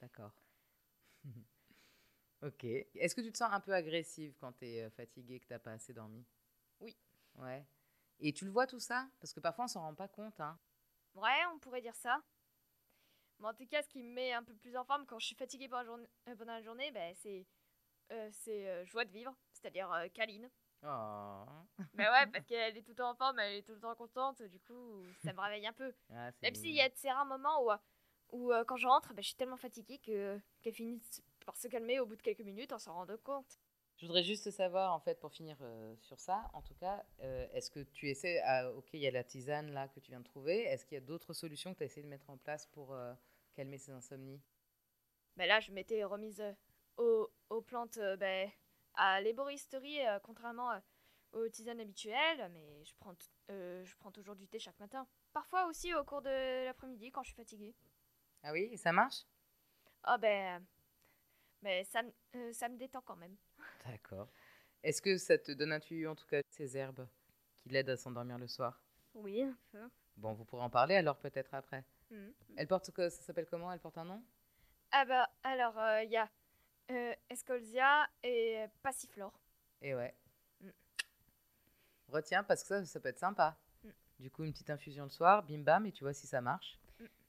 d'accord. 0.00 0.32
ok. 2.42 2.64
Est-ce 2.64 3.14
que 3.14 3.20
tu 3.20 3.32
te 3.32 3.38
sens 3.38 3.52
un 3.52 3.60
peu 3.60 3.72
agressive 3.74 4.34
quand 4.40 4.52
tu 4.52 4.66
es 4.66 4.90
fatiguée, 4.90 5.40
que 5.40 5.46
t'as 5.46 5.58
pas 5.58 5.72
assez 5.72 5.92
dormi? 5.92 6.24
Oui. 6.80 6.96
Ouais. 7.36 7.64
Et 8.20 8.32
tu 8.32 8.44
le 8.44 8.50
vois 8.50 8.66
tout 8.66 8.78
ça? 8.80 9.08
Parce 9.20 9.32
que 9.32 9.40
parfois 9.40 9.64
on 9.66 9.68
s'en 9.68 9.80
rend 9.82 9.94
pas 9.94 10.08
compte. 10.08 10.40
Hein. 10.40 10.58
Ouais, 11.14 11.44
on 11.52 11.58
pourrait 11.58 11.80
dire 11.82 11.96
ça. 11.96 12.20
Mais 13.38 13.48
en 13.48 13.54
tout 13.54 13.66
cas, 13.66 13.82
ce 13.82 13.88
qui 13.88 14.02
me 14.02 14.12
met 14.12 14.32
un 14.32 14.42
peu 14.42 14.54
plus 14.54 14.76
en 14.76 14.84
forme 14.84 15.06
quand 15.06 15.18
je 15.18 15.26
suis 15.26 15.34
fatiguée 15.36 15.68
pendant 15.68 15.80
la 15.82 15.86
journée, 15.86 16.08
euh, 16.28 16.36
pendant 16.36 16.52
la 16.52 16.62
journée 16.62 16.90
ben, 16.92 17.14
c'est 17.16 17.46
euh, 18.12 18.28
c'est 18.32 18.68
euh, 18.68 18.84
joie 18.86 19.04
de 19.04 19.10
vivre, 19.12 19.34
c'est-à-dire 19.52 19.90
euh, 19.92 20.08
câline. 20.08 20.50
Oh. 20.86 21.44
Mais 21.94 22.08
ouais, 22.08 22.26
parce 22.32 22.44
qu'elle 22.44 22.76
est 22.76 22.82
tout 22.82 22.90
le 22.90 22.96
temps 22.96 23.10
en 23.10 23.14
forme, 23.14 23.38
elle 23.38 23.54
est 23.56 23.62
tout 23.62 23.72
le 23.72 23.80
temps 23.80 23.94
contente, 23.94 24.42
du 24.42 24.60
coup, 24.60 25.02
ça 25.24 25.32
me 25.32 25.40
réveille 25.40 25.66
un 25.66 25.72
peu. 25.72 25.92
Ah, 26.12 26.30
Même 26.42 26.54
s'il 26.54 26.74
y 26.74 26.80
a 26.80 26.88
de 26.88 26.96
ces 26.96 27.10
rares 27.10 27.24
moments 27.26 27.64
où, 27.64 27.70
où 28.32 28.52
euh, 28.52 28.64
quand 28.64 28.76
je 28.76 28.86
rentre, 28.86 29.14
ben, 29.14 29.22
je 29.22 29.28
suis 29.28 29.36
tellement 29.36 29.56
fatiguée 29.56 29.98
que 29.98 30.38
qu'elle 30.62 30.74
finit 30.74 31.00
par 31.46 31.56
se 31.56 31.68
calmer 31.68 32.00
au 32.00 32.06
bout 32.06 32.16
de 32.16 32.22
quelques 32.22 32.40
minutes 32.40 32.72
en 32.72 32.78
s'en 32.78 32.94
rendant 32.94 33.16
compte. 33.18 33.58
Je 33.96 34.06
voudrais 34.06 34.24
juste 34.24 34.50
savoir, 34.50 34.92
en 34.92 34.98
fait, 34.98 35.20
pour 35.20 35.32
finir 35.32 35.56
euh, 35.62 35.94
sur 36.00 36.18
ça, 36.18 36.50
en 36.52 36.62
tout 36.62 36.74
cas, 36.74 37.04
euh, 37.20 37.46
est-ce 37.52 37.70
que 37.70 37.80
tu 37.80 38.10
essaies, 38.10 38.40
ah, 38.44 38.70
ok, 38.72 38.88
il 38.94 39.00
y 39.00 39.06
a 39.06 39.10
la 39.12 39.22
tisane 39.22 39.70
là 39.72 39.88
que 39.88 40.00
tu 40.00 40.10
viens 40.10 40.18
de 40.20 40.24
trouver, 40.24 40.62
est-ce 40.64 40.84
qu'il 40.84 40.96
y 40.96 40.98
a 40.98 41.04
d'autres 41.04 41.32
solutions 41.32 41.72
que 41.72 41.78
tu 41.78 41.82
as 41.84 41.86
essayé 41.86 42.02
de 42.02 42.08
mettre 42.08 42.28
en 42.28 42.36
place 42.36 42.66
pour 42.66 42.92
euh, 42.92 43.14
calmer 43.54 43.78
ces 43.78 43.92
insomnies? 43.92 44.42
Ben 45.36 45.46
là, 45.46 45.60
je 45.60 45.70
m'étais 45.72 46.02
remise 46.04 46.42
aux, 46.96 47.30
aux 47.50 47.62
plantes 47.62 47.98
euh, 47.98 48.16
ben, 48.16 48.50
à 48.94 49.20
l'héboristerie, 49.20 50.06
euh, 50.06 50.18
contrairement 50.20 50.72
euh, 50.72 50.78
aux 51.32 51.48
tisanes 51.48 51.80
habituelles, 51.80 52.50
mais 52.52 52.84
je 52.84 52.94
prends, 52.98 53.14
t- 53.14 53.26
euh, 53.50 53.84
je 53.84 53.96
prends 53.96 54.12
toujours 54.12 54.36
du 54.36 54.46
thé 54.48 54.58
chaque 54.58 54.78
matin. 54.80 55.06
Parfois 55.32 55.66
aussi 55.66 55.94
au 55.94 56.04
cours 56.04 56.22
de 56.22 56.64
l'après-midi 56.66 57.10
quand 57.10 57.22
je 57.22 57.28
suis 57.28 57.36
fatiguée. 57.36 57.74
Ah 58.44 58.52
oui, 58.52 58.68
et 58.72 58.76
ça 58.76 58.92
marche? 58.92 59.24
Ah 60.04 60.18
ben, 60.18 60.64
ben 61.62 61.84
ça, 61.84 62.02
me- 62.02 62.12
euh, 62.36 62.52
ça 62.52 62.68
me 62.68 62.76
détend 62.76 63.02
quand 63.02 63.16
même. 63.16 63.36
D'accord. 63.86 64.28
Est-ce 64.82 65.02
que 65.02 65.16
ça 65.18 65.38
te 65.38 65.52
donne 65.52 65.72
un 65.72 65.80
tuyau, 65.80 66.10
en 66.10 66.14
tout 66.16 66.26
cas, 66.26 66.40
ces 66.50 66.76
herbes 66.76 67.06
qui 67.60 67.68
l'aident 67.70 67.90
à 67.90 67.96
s'endormir 67.96 68.38
le 68.38 68.48
soir? 68.48 68.82
Oui, 69.14 69.42
un 69.42 69.56
peu. 69.70 69.88
Bon, 70.16 70.32
vous 70.32 70.44
pourrez 70.44 70.62
en 70.64 70.70
parler 70.70 70.96
alors 70.96 71.18
peut-être 71.18 71.54
après. 71.54 71.84
Mhm. 72.10 72.34
Elle 72.56 72.68
porte 72.68 72.90
que 72.92 73.08
ça 73.08 73.22
s'appelle 73.22 73.46
comment? 73.46 73.72
Elle 73.72 73.80
porte 73.80 73.98
un 73.98 74.04
nom? 74.04 74.22
Ah 74.92 75.04
bah 75.04 75.28
alors, 75.42 75.74
il 76.04 76.10
y 76.10 76.16
a 76.16 76.30
euh, 76.90 77.14
Escolzia 77.30 78.08
et 78.22 78.64
Passiflore. 78.82 79.32
Et 79.82 79.94
ouais. 79.94 80.14
Mm. 80.60 80.68
Retiens 82.08 82.44
parce 82.44 82.62
que 82.62 82.68
ça, 82.68 82.84
ça 82.84 83.00
peut 83.00 83.08
être 83.08 83.18
sympa. 83.18 83.56
Mm. 83.82 83.88
Du 84.20 84.30
coup, 84.30 84.44
une 84.44 84.52
petite 84.52 84.70
infusion 84.70 85.04
le 85.04 85.10
soir, 85.10 85.42
bim 85.42 85.60
bam, 85.60 85.86
et 85.86 85.92
tu 85.92 86.04
vois 86.04 86.12
si 86.14 86.26
ça 86.26 86.40
marche. 86.40 86.78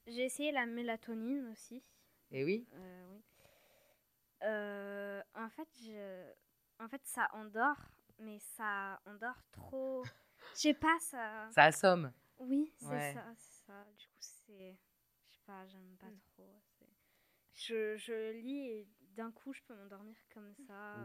J'ai 0.07 0.23
essayé 0.25 0.51
la 0.51 0.65
mélatonine 0.65 1.47
aussi. 1.51 1.83
Et 2.31 2.43
oui, 2.43 2.67
Euh, 2.73 3.05
oui. 3.11 3.21
Euh, 4.43 5.21
en 5.35 5.49
fait, 5.49 5.67
je... 5.81 6.31
en 6.83 6.87
fait, 6.87 7.01
ça 7.05 7.27
endort, 7.33 7.77
mais 8.19 8.37
ça 8.39 8.99
endort 9.05 9.41
trop. 9.51 10.03
Je 10.53 10.59
sais 10.59 10.73
pas, 10.73 10.97
ça. 10.99 11.49
ça 11.51 11.63
assomme. 11.63 12.11
Oui, 12.37 12.71
c'est 12.77 12.85
Ouais. 12.87 13.13
ça, 13.13 13.23
ça. 13.65 13.85
Du 13.97 14.05
coup, 14.07 14.13
c'est. 14.19 14.77
Je 15.31 15.35
sais 15.35 15.41
pas, 15.45 15.65
j'aime 15.65 15.95
pas 15.99 16.07
Mm. 16.07 16.19
trop. 16.35 16.61
Je, 17.53 17.95
je 17.97 18.31
lis 18.33 18.67
et 18.69 18.87
d'un 19.15 19.31
coup, 19.31 19.53
je 19.53 19.61
peux 19.63 19.75
m'endormir 19.75 20.15
comme 20.33 20.53
ça. 20.67 20.95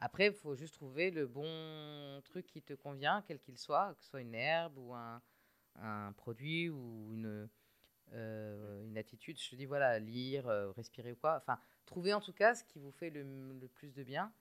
Après, 0.00 0.26
il 0.28 0.32
faut 0.32 0.54
juste 0.54 0.74
trouver 0.74 1.10
le 1.10 1.26
bon 1.26 2.20
truc 2.24 2.46
qui 2.46 2.62
te 2.62 2.72
convient, 2.74 3.22
quel 3.26 3.40
qu'il 3.40 3.58
soit, 3.58 3.94
que 3.94 4.02
ce 4.02 4.10
soit 4.10 4.20
une 4.20 4.34
herbe 4.34 4.78
ou 4.78 4.94
un, 4.94 5.20
un 5.74 6.12
produit 6.12 6.68
ou 6.70 7.12
une, 7.14 7.48
euh, 8.12 8.84
une 8.84 8.96
attitude. 8.96 9.38
Je 9.40 9.50
te 9.50 9.56
dis, 9.56 9.66
voilà, 9.66 9.98
lire, 9.98 10.46
euh, 10.48 10.70
respirer 10.70 11.12
ou 11.12 11.16
quoi. 11.16 11.36
Enfin, 11.38 11.58
trouver 11.84 12.14
en 12.14 12.20
tout 12.20 12.32
cas 12.32 12.54
ce 12.54 12.62
qui 12.62 12.78
vous 12.78 12.92
fait 12.92 13.10
le, 13.10 13.22
le 13.58 13.68
plus 13.68 13.92
de 13.92 14.02
bien 14.04 14.32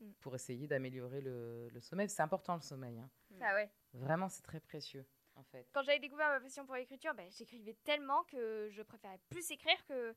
Mm. 0.00 0.10
pour 0.18 0.34
essayer 0.34 0.66
d'améliorer 0.66 1.20
le, 1.20 1.68
le 1.68 1.80
sommeil. 1.80 2.08
C'est 2.08 2.20
important 2.22 2.56
le 2.56 2.60
sommeil. 2.62 2.98
hein. 2.98 3.08
Ah 3.40 3.54
ouais. 3.54 3.70
Vraiment, 3.92 4.28
c'est 4.28 4.42
très 4.42 4.58
précieux, 4.58 5.06
en 5.36 5.44
fait. 5.44 5.68
Quand 5.72 5.84
j'avais 5.84 6.00
découvert 6.00 6.30
ma 6.30 6.40
passion 6.40 6.66
pour 6.66 6.74
l'écriture, 6.74 7.14
ben, 7.14 7.30
j'écrivais 7.30 7.74
tellement 7.84 8.24
que 8.24 8.68
je 8.72 8.82
préférais 8.82 9.20
plus 9.30 9.48
écrire 9.52 9.76
que, 9.86 10.12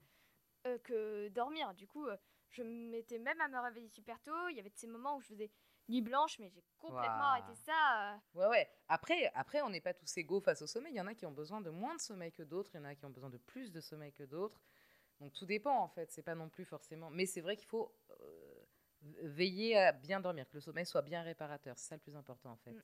euh, 0.67 0.77
que 0.79 1.29
dormir. 1.29 1.73
Du 1.73 1.87
coup, 1.87 2.05
euh, 2.07 2.17
je 2.49 2.63
me 2.63 2.89
mettais 2.91 3.19
même 3.19 3.39
à 3.41 3.47
me 3.47 3.59
réveiller 3.59 3.89
super 3.89 4.21
tôt. 4.21 4.47
Il 4.49 4.55
y 4.55 4.59
avait 4.59 4.69
de 4.69 4.77
ces 4.77 4.87
moments 4.87 5.17
où 5.17 5.21
je 5.21 5.27
faisais 5.27 5.51
nuit 5.89 6.01
blanche, 6.01 6.37
mais 6.39 6.49
j'ai 6.49 6.63
complètement 6.77 7.23
arrêté 7.31 7.53
ça. 7.55 8.13
euh. 8.13 8.17
Ouais, 8.39 8.47
ouais. 8.47 8.69
Après, 8.89 9.31
après 9.33 9.61
on 9.61 9.69
n'est 9.69 9.81
pas 9.81 9.93
tous 9.93 10.17
égaux 10.17 10.41
face 10.41 10.61
au 10.61 10.67
sommeil. 10.67 10.93
Il 10.93 10.97
y 10.97 11.01
en 11.01 11.07
a 11.07 11.13
qui 11.15 11.25
ont 11.25 11.31
besoin 11.31 11.61
de 11.61 11.69
moins 11.69 11.95
de 11.95 12.01
sommeil 12.01 12.31
que 12.31 12.43
d'autres. 12.43 12.71
Il 12.73 12.77
y 12.77 12.79
en 12.81 12.85
a 12.85 12.95
qui 12.95 13.05
ont 13.05 13.09
besoin 13.09 13.29
de 13.29 13.37
plus 13.37 13.71
de 13.71 13.79
sommeil 13.79 14.11
que 14.13 14.23
d'autres. 14.23 14.61
Donc 15.19 15.33
tout 15.33 15.45
dépend, 15.45 15.77
en 15.79 15.87
fait. 15.87 16.11
C'est 16.11 16.23
pas 16.23 16.35
non 16.35 16.49
plus 16.49 16.65
forcément. 16.65 17.09
Mais 17.09 17.25
c'est 17.25 17.41
vrai 17.41 17.55
qu'il 17.55 17.67
faut 17.67 17.95
euh, 18.21 18.63
veiller 19.21 19.77
à 19.77 19.91
bien 19.93 20.19
dormir, 20.19 20.47
que 20.49 20.55
le 20.55 20.61
sommeil 20.61 20.85
soit 20.85 21.01
bien 21.01 21.21
réparateur. 21.21 21.77
C'est 21.77 21.87
ça 21.89 21.95
le 21.95 22.01
plus 22.01 22.15
important, 22.15 22.51
en 22.51 22.57
fait. 22.57 22.71
Mm. 22.71 22.83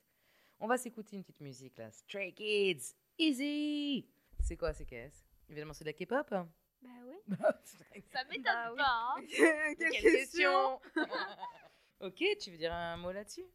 On 0.60 0.68
va 0.68 0.78
s'écouter 0.78 1.16
une 1.18 1.24
petite 1.24 1.42
musique, 1.42 1.78
là. 1.78 1.92
Stray 1.92 2.34
Kids, 2.34 2.96
Easy 3.18 4.08
C'est 4.40 4.56
quoi, 4.56 4.74
qu'est-ce 4.74 5.26
Évidemment, 5.50 5.74
c'est 5.74 5.84
de 5.84 5.90
la 5.90 5.94
K-pop. 5.94 6.32
hein. 6.32 6.50
Ça 8.12 8.24
m'étonne 8.26 8.44
Bah 8.44 8.72
oui. 8.72 8.78
pas. 8.78 9.16
hein. 9.16 9.24
Quelle, 9.80 10.02
question 10.02 10.80
Ok, 12.00 12.24
tu 12.42 12.52
veux 12.52 12.58
dire 12.58 12.74
un 12.74 12.98
mot 12.98 13.12
là-dessus? 13.12 13.46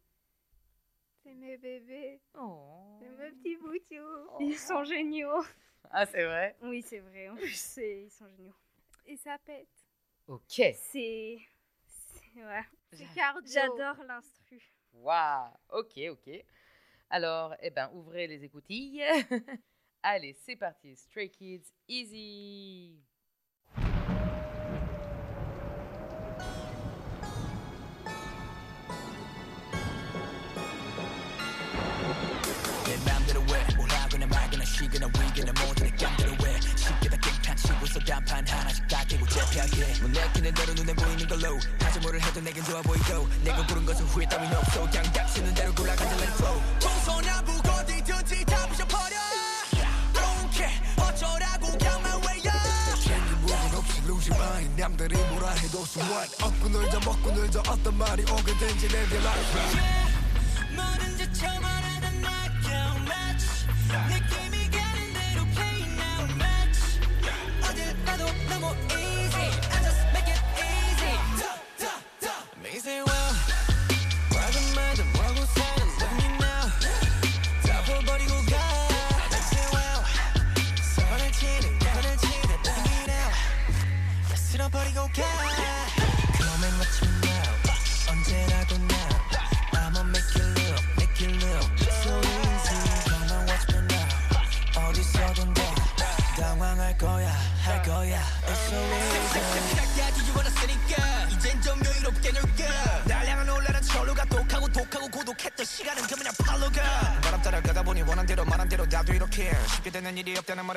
C'est 1.23 1.33
mes 1.35 1.57
bébés. 1.57 2.21
Oh. 2.35 2.97
C'est 3.01 3.09
mes 3.09 3.31
petits 3.31 3.57
boutous. 3.57 4.37
Ils 4.39 4.57
sont 4.57 4.83
géniaux. 4.83 5.43
Ah, 5.91 6.05
c'est 6.05 6.23
vrai? 6.23 6.55
Oui, 6.61 6.81
c'est 6.81 6.99
vrai. 6.99 7.29
En 7.29 7.35
plus, 7.35 7.77
ils 7.77 8.09
sont 8.09 8.27
géniaux. 8.29 8.55
Et 9.05 9.17
ça 9.17 9.37
pète. 9.45 9.67
Ok. 10.27 10.43
C'est. 10.47 10.73
c'est- 10.75 11.39
Ouais. 12.35 12.63
C'est 12.93 13.07
cardio. 13.13 13.51
J'adore 13.51 14.03
l'instru. 14.05 14.61
Waouh, 14.93 15.51
ok, 15.71 15.99
ok. 16.11 16.29
Alors, 17.09 17.55
eh 17.61 17.69
ben, 17.69 17.89
ouvrez 17.93 18.27
les 18.27 18.43
écoutilles. 18.43 19.03
Allez, 20.03 20.33
c'est 20.33 20.55
parti. 20.55 20.95
Stray 20.95 21.29
Kids, 21.29 21.65
easy. 21.87 23.03
쉬거나 34.79 35.07
위거나 35.07 35.51
모든 35.59 35.83
내 35.83 35.91
깜대로 35.91 36.31
왜 36.41 36.57
쉽게 36.61 37.09
다 37.09 37.17
깽판 37.17 37.57
치고서 37.57 37.99
단판 37.99 38.47
하나씩 38.47 38.87
다 38.87 39.03
깨고 39.03 39.27
재패하게 39.27 39.99
뭐 39.99 40.09
내키는 40.09 40.53
대로 40.53 40.73
눈에 40.73 40.93
보이는 40.93 41.27
걸로. 41.27 41.59
하지 41.81 41.99
뭐를 41.99 42.21
해도 42.21 42.39
내겐 42.39 42.63
좋아 42.63 42.81
보이고. 42.81 43.27
내가 43.43 43.67
고른 43.67 43.85
것은 43.85 44.05
후회 44.05 44.25
따윈 44.25 44.49
없어. 44.55 44.89
그냥 44.89 45.03
닥치는 45.11 45.53
대로 45.53 45.75
골라가자 45.75 46.15
let 46.15 46.23
it 46.23 46.33
flow 46.35 46.61
동서남북 46.79 47.67
어디든지 47.67 48.45
다 48.45 48.67
부셔버려. 48.67 49.17
Don't 50.13 50.49
care. 50.53 50.79
어쩌라고 50.95 51.67
way 52.23 52.39
up 52.47 53.01
챙긴 53.03 53.83
부분 53.83 54.15
없이 54.15 54.31
mind. 54.31 54.81
남들이 54.81 55.17
뭐라 55.17 55.49
해도 55.55 55.81
so 55.81 56.01
what? 56.03 56.41
얻고 56.41 56.69
놀자 56.69 56.99
먹고 57.03 57.31
놀자. 57.31 57.59
어떤 57.67 57.97
말이 57.97 58.23
오게든지 58.23 58.87
내게 58.87 59.17
life 59.17 60.08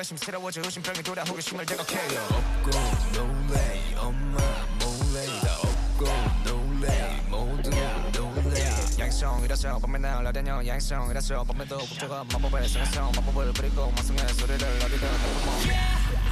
일이 0.03 0.11
없다는 0.11 0.11
말에 0.11 0.11
심스러워져 0.11 0.61
의심병이 0.65 1.01
돌아 1.03 1.23
호기심을 1.23 1.65
대각해요. 1.65 2.21
없고 2.21 2.71
놀래 3.13 3.95
엄마 3.97 4.37
몰래. 4.79 5.25
다 5.39 5.57
없고 5.63 6.05
놀래 6.43 7.21
모두 7.29 7.69
놀래 8.11 8.65
양성이라서 8.99 9.79
밤에 9.79 9.99
날아다녀 9.99 10.65
양성이라서 10.65 11.43
밤에도 11.45 11.77
국제가 11.77 12.23
마법의 12.25 12.67
성에서 12.67 13.11
마법을 13.15 13.53
부리고 13.53 13.91
마성의 13.91 14.27
소리를 14.33 14.67
어디든 14.83 15.07
내뿜어. 15.07 15.51
뭐 16.11 16.22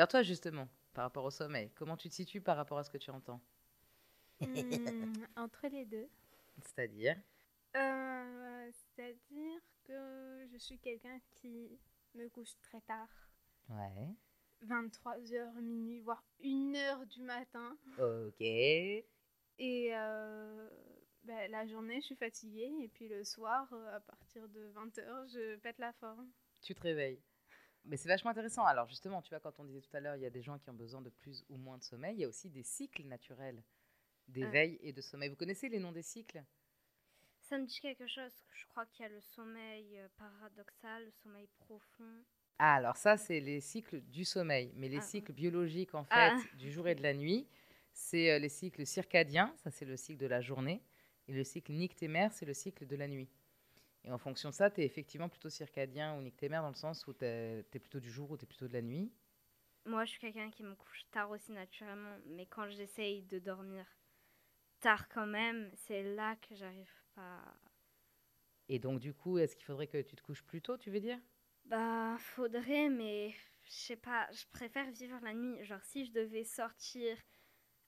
alors 0.00 0.08
toi 0.08 0.22
justement, 0.22 0.66
par 0.94 1.04
rapport 1.04 1.24
au 1.24 1.30
sommeil, 1.30 1.70
comment 1.74 1.96
tu 1.96 2.08
te 2.08 2.14
situes 2.14 2.40
par 2.40 2.56
rapport 2.56 2.78
à 2.78 2.84
ce 2.84 2.90
que 2.90 2.98
tu 2.98 3.10
entends 3.10 3.40
Hmm, 4.40 4.46
entre 5.36 5.66
les 5.68 5.84
deux. 5.84 6.08
C'est-à-dire 6.62 7.16
Euh, 7.76 8.70
C'est-à-dire 8.72 9.60
que 9.84 10.46
je 10.50 10.56
suis 10.56 10.78
quelqu'un 10.78 11.18
qui 11.30 11.78
me 12.14 12.26
couche 12.30 12.56
très 12.62 12.80
tard. 12.80 13.10
Ouais. 13.68 14.14
23h, 14.64 15.60
minuit, 15.60 16.00
voire 16.00 16.24
1h 16.42 17.06
du 17.06 17.22
matin. 17.22 17.76
Ok. 17.98 18.40
Et 18.40 19.04
euh, 19.94 20.68
ben, 21.24 21.50
la 21.50 21.66
journée, 21.66 22.00
je 22.00 22.06
suis 22.06 22.16
fatiguée. 22.16 22.72
Et 22.82 22.88
puis 22.88 23.08
le 23.08 23.22
soir, 23.24 23.68
euh, 23.74 23.96
à 23.96 24.00
partir 24.00 24.48
de 24.48 24.72
20h, 24.72 25.28
je 25.32 25.56
pète 25.56 25.78
la 25.78 25.92
forme. 25.92 26.30
Tu 26.62 26.74
te 26.74 26.80
réveilles. 26.80 27.20
Mais 27.84 27.96
c'est 27.96 28.08
vachement 28.08 28.30
intéressant. 28.30 28.64
Alors 28.64 28.86
justement, 28.86 29.22
tu 29.22 29.30
vois, 29.30 29.40
quand 29.40 29.58
on 29.58 29.64
disait 29.64 29.80
tout 29.80 29.96
à 29.96 30.00
l'heure, 30.00 30.16
il 30.16 30.22
y 30.22 30.26
a 30.26 30.30
des 30.30 30.42
gens 30.42 30.58
qui 30.58 30.68
ont 30.70 30.74
besoin 30.74 31.00
de 31.00 31.10
plus 31.10 31.44
ou 31.48 31.56
moins 31.56 31.78
de 31.78 31.82
sommeil, 31.82 32.14
il 32.16 32.20
y 32.20 32.24
a 32.24 32.28
aussi 32.28 32.50
des 32.50 32.62
cycles 32.62 33.04
naturels 33.04 33.62
d'éveil 34.28 34.78
et 34.82 34.92
de 34.92 35.00
sommeil. 35.00 35.28
Vous 35.28 35.36
connaissez 35.36 35.68
les 35.68 35.78
noms 35.78 35.92
des 35.92 36.02
cycles? 36.02 36.44
Ça 37.40 37.58
me 37.58 37.66
dit 37.66 37.80
quelque 37.80 38.06
chose. 38.06 38.32
Je 38.52 38.66
crois 38.66 38.86
qu'il 38.86 39.02
y 39.02 39.06
a 39.06 39.08
le 39.12 39.20
sommeil 39.20 39.98
euh, 39.98 40.08
paradoxal, 40.16 41.04
le 41.04 41.10
sommeil 41.10 41.48
profond. 41.58 42.22
Ah, 42.58 42.74
alors 42.74 42.96
ça, 42.96 43.16
c'est 43.16 43.40
les 43.40 43.60
cycles 43.60 44.00
du 44.02 44.24
sommeil. 44.24 44.72
Mais 44.76 44.88
les 44.88 44.98
Ah. 44.98 45.00
cycles 45.00 45.32
biologiques, 45.32 45.94
en 45.94 46.04
fait, 46.04 46.10
Ah. 46.14 46.38
du 46.54 46.70
jour 46.72 46.86
et 46.86 46.94
de 46.94 47.02
la 47.02 47.14
nuit, 47.14 47.48
c'est 47.92 48.30
euh, 48.30 48.38
les 48.38 48.48
cycles 48.50 48.86
circadiens, 48.86 49.52
ça 49.56 49.70
c'est 49.70 49.84
le 49.86 49.96
cycle 49.96 50.20
de 50.20 50.26
la 50.26 50.40
journée. 50.40 50.80
Et 51.26 51.32
le 51.32 51.42
cycle 51.42 51.72
nictémaire, 51.72 52.32
c'est 52.32 52.46
le 52.46 52.54
cycle 52.54 52.86
de 52.86 52.96
la 52.96 53.08
nuit. 53.08 53.28
Et 54.04 54.12
en 54.12 54.18
fonction 54.18 54.50
de 54.50 54.54
ça, 54.54 54.70
tu 54.70 54.82
es 54.82 54.84
effectivement 54.84 55.28
plutôt 55.30 55.48
circadien 55.48 56.14
ou 56.18 56.20
nictémaire 56.22 56.60
dans 56.62 56.68
le 56.68 56.74
sens 56.74 57.06
où 57.06 57.14
tu 57.14 57.24
es, 57.24 57.64
plutôt 57.70 58.00
du 58.00 58.10
jour 58.10 58.30
ou 58.30 58.36
tu 58.36 58.44
es 58.44 58.46
plutôt 58.46 58.68
de 58.68 58.72
la 58.74 58.82
nuit. 58.82 59.10
Moi, 59.84 60.06
je 60.06 60.12
suis 60.12 60.20
quelqu'un 60.20 60.50
qui 60.50 60.62
me 60.62 60.74
couche 60.74 61.04
tard 61.10 61.30
aussi 61.30 61.52
naturellement. 61.52 62.16
Mais 62.26 62.46
quand 62.46 62.68
j'essaye 62.70 63.22
de 63.22 63.38
dormir 63.38 63.84
tard 64.80 65.08
quand 65.08 65.26
même, 65.26 65.70
c'est 65.76 66.02
là 66.14 66.36
que 66.36 66.54
j'arrive 66.54 66.92
pas. 67.14 67.42
Et 68.70 68.78
donc, 68.78 69.00
du 69.00 69.12
coup, 69.12 69.36
est-ce 69.36 69.54
qu'il 69.54 69.66
faudrait 69.66 69.86
que 69.86 70.00
tu 70.00 70.16
te 70.16 70.22
couches 70.22 70.42
plus 70.44 70.62
tôt, 70.62 70.78
tu 70.78 70.90
veux 70.90 71.00
dire? 71.00 71.18
Bah, 71.64 72.16
faudrait, 72.18 72.88
mais 72.90 73.30
je 73.64 73.70
sais 73.70 73.96
pas. 73.96 74.28
Je 74.32 74.44
préfère 74.52 74.90
vivre 74.90 75.18
la 75.22 75.32
nuit. 75.34 75.62
Genre, 75.64 75.82
si 75.84 76.04
je 76.06 76.12
devais 76.12 76.44
sortir, 76.44 77.16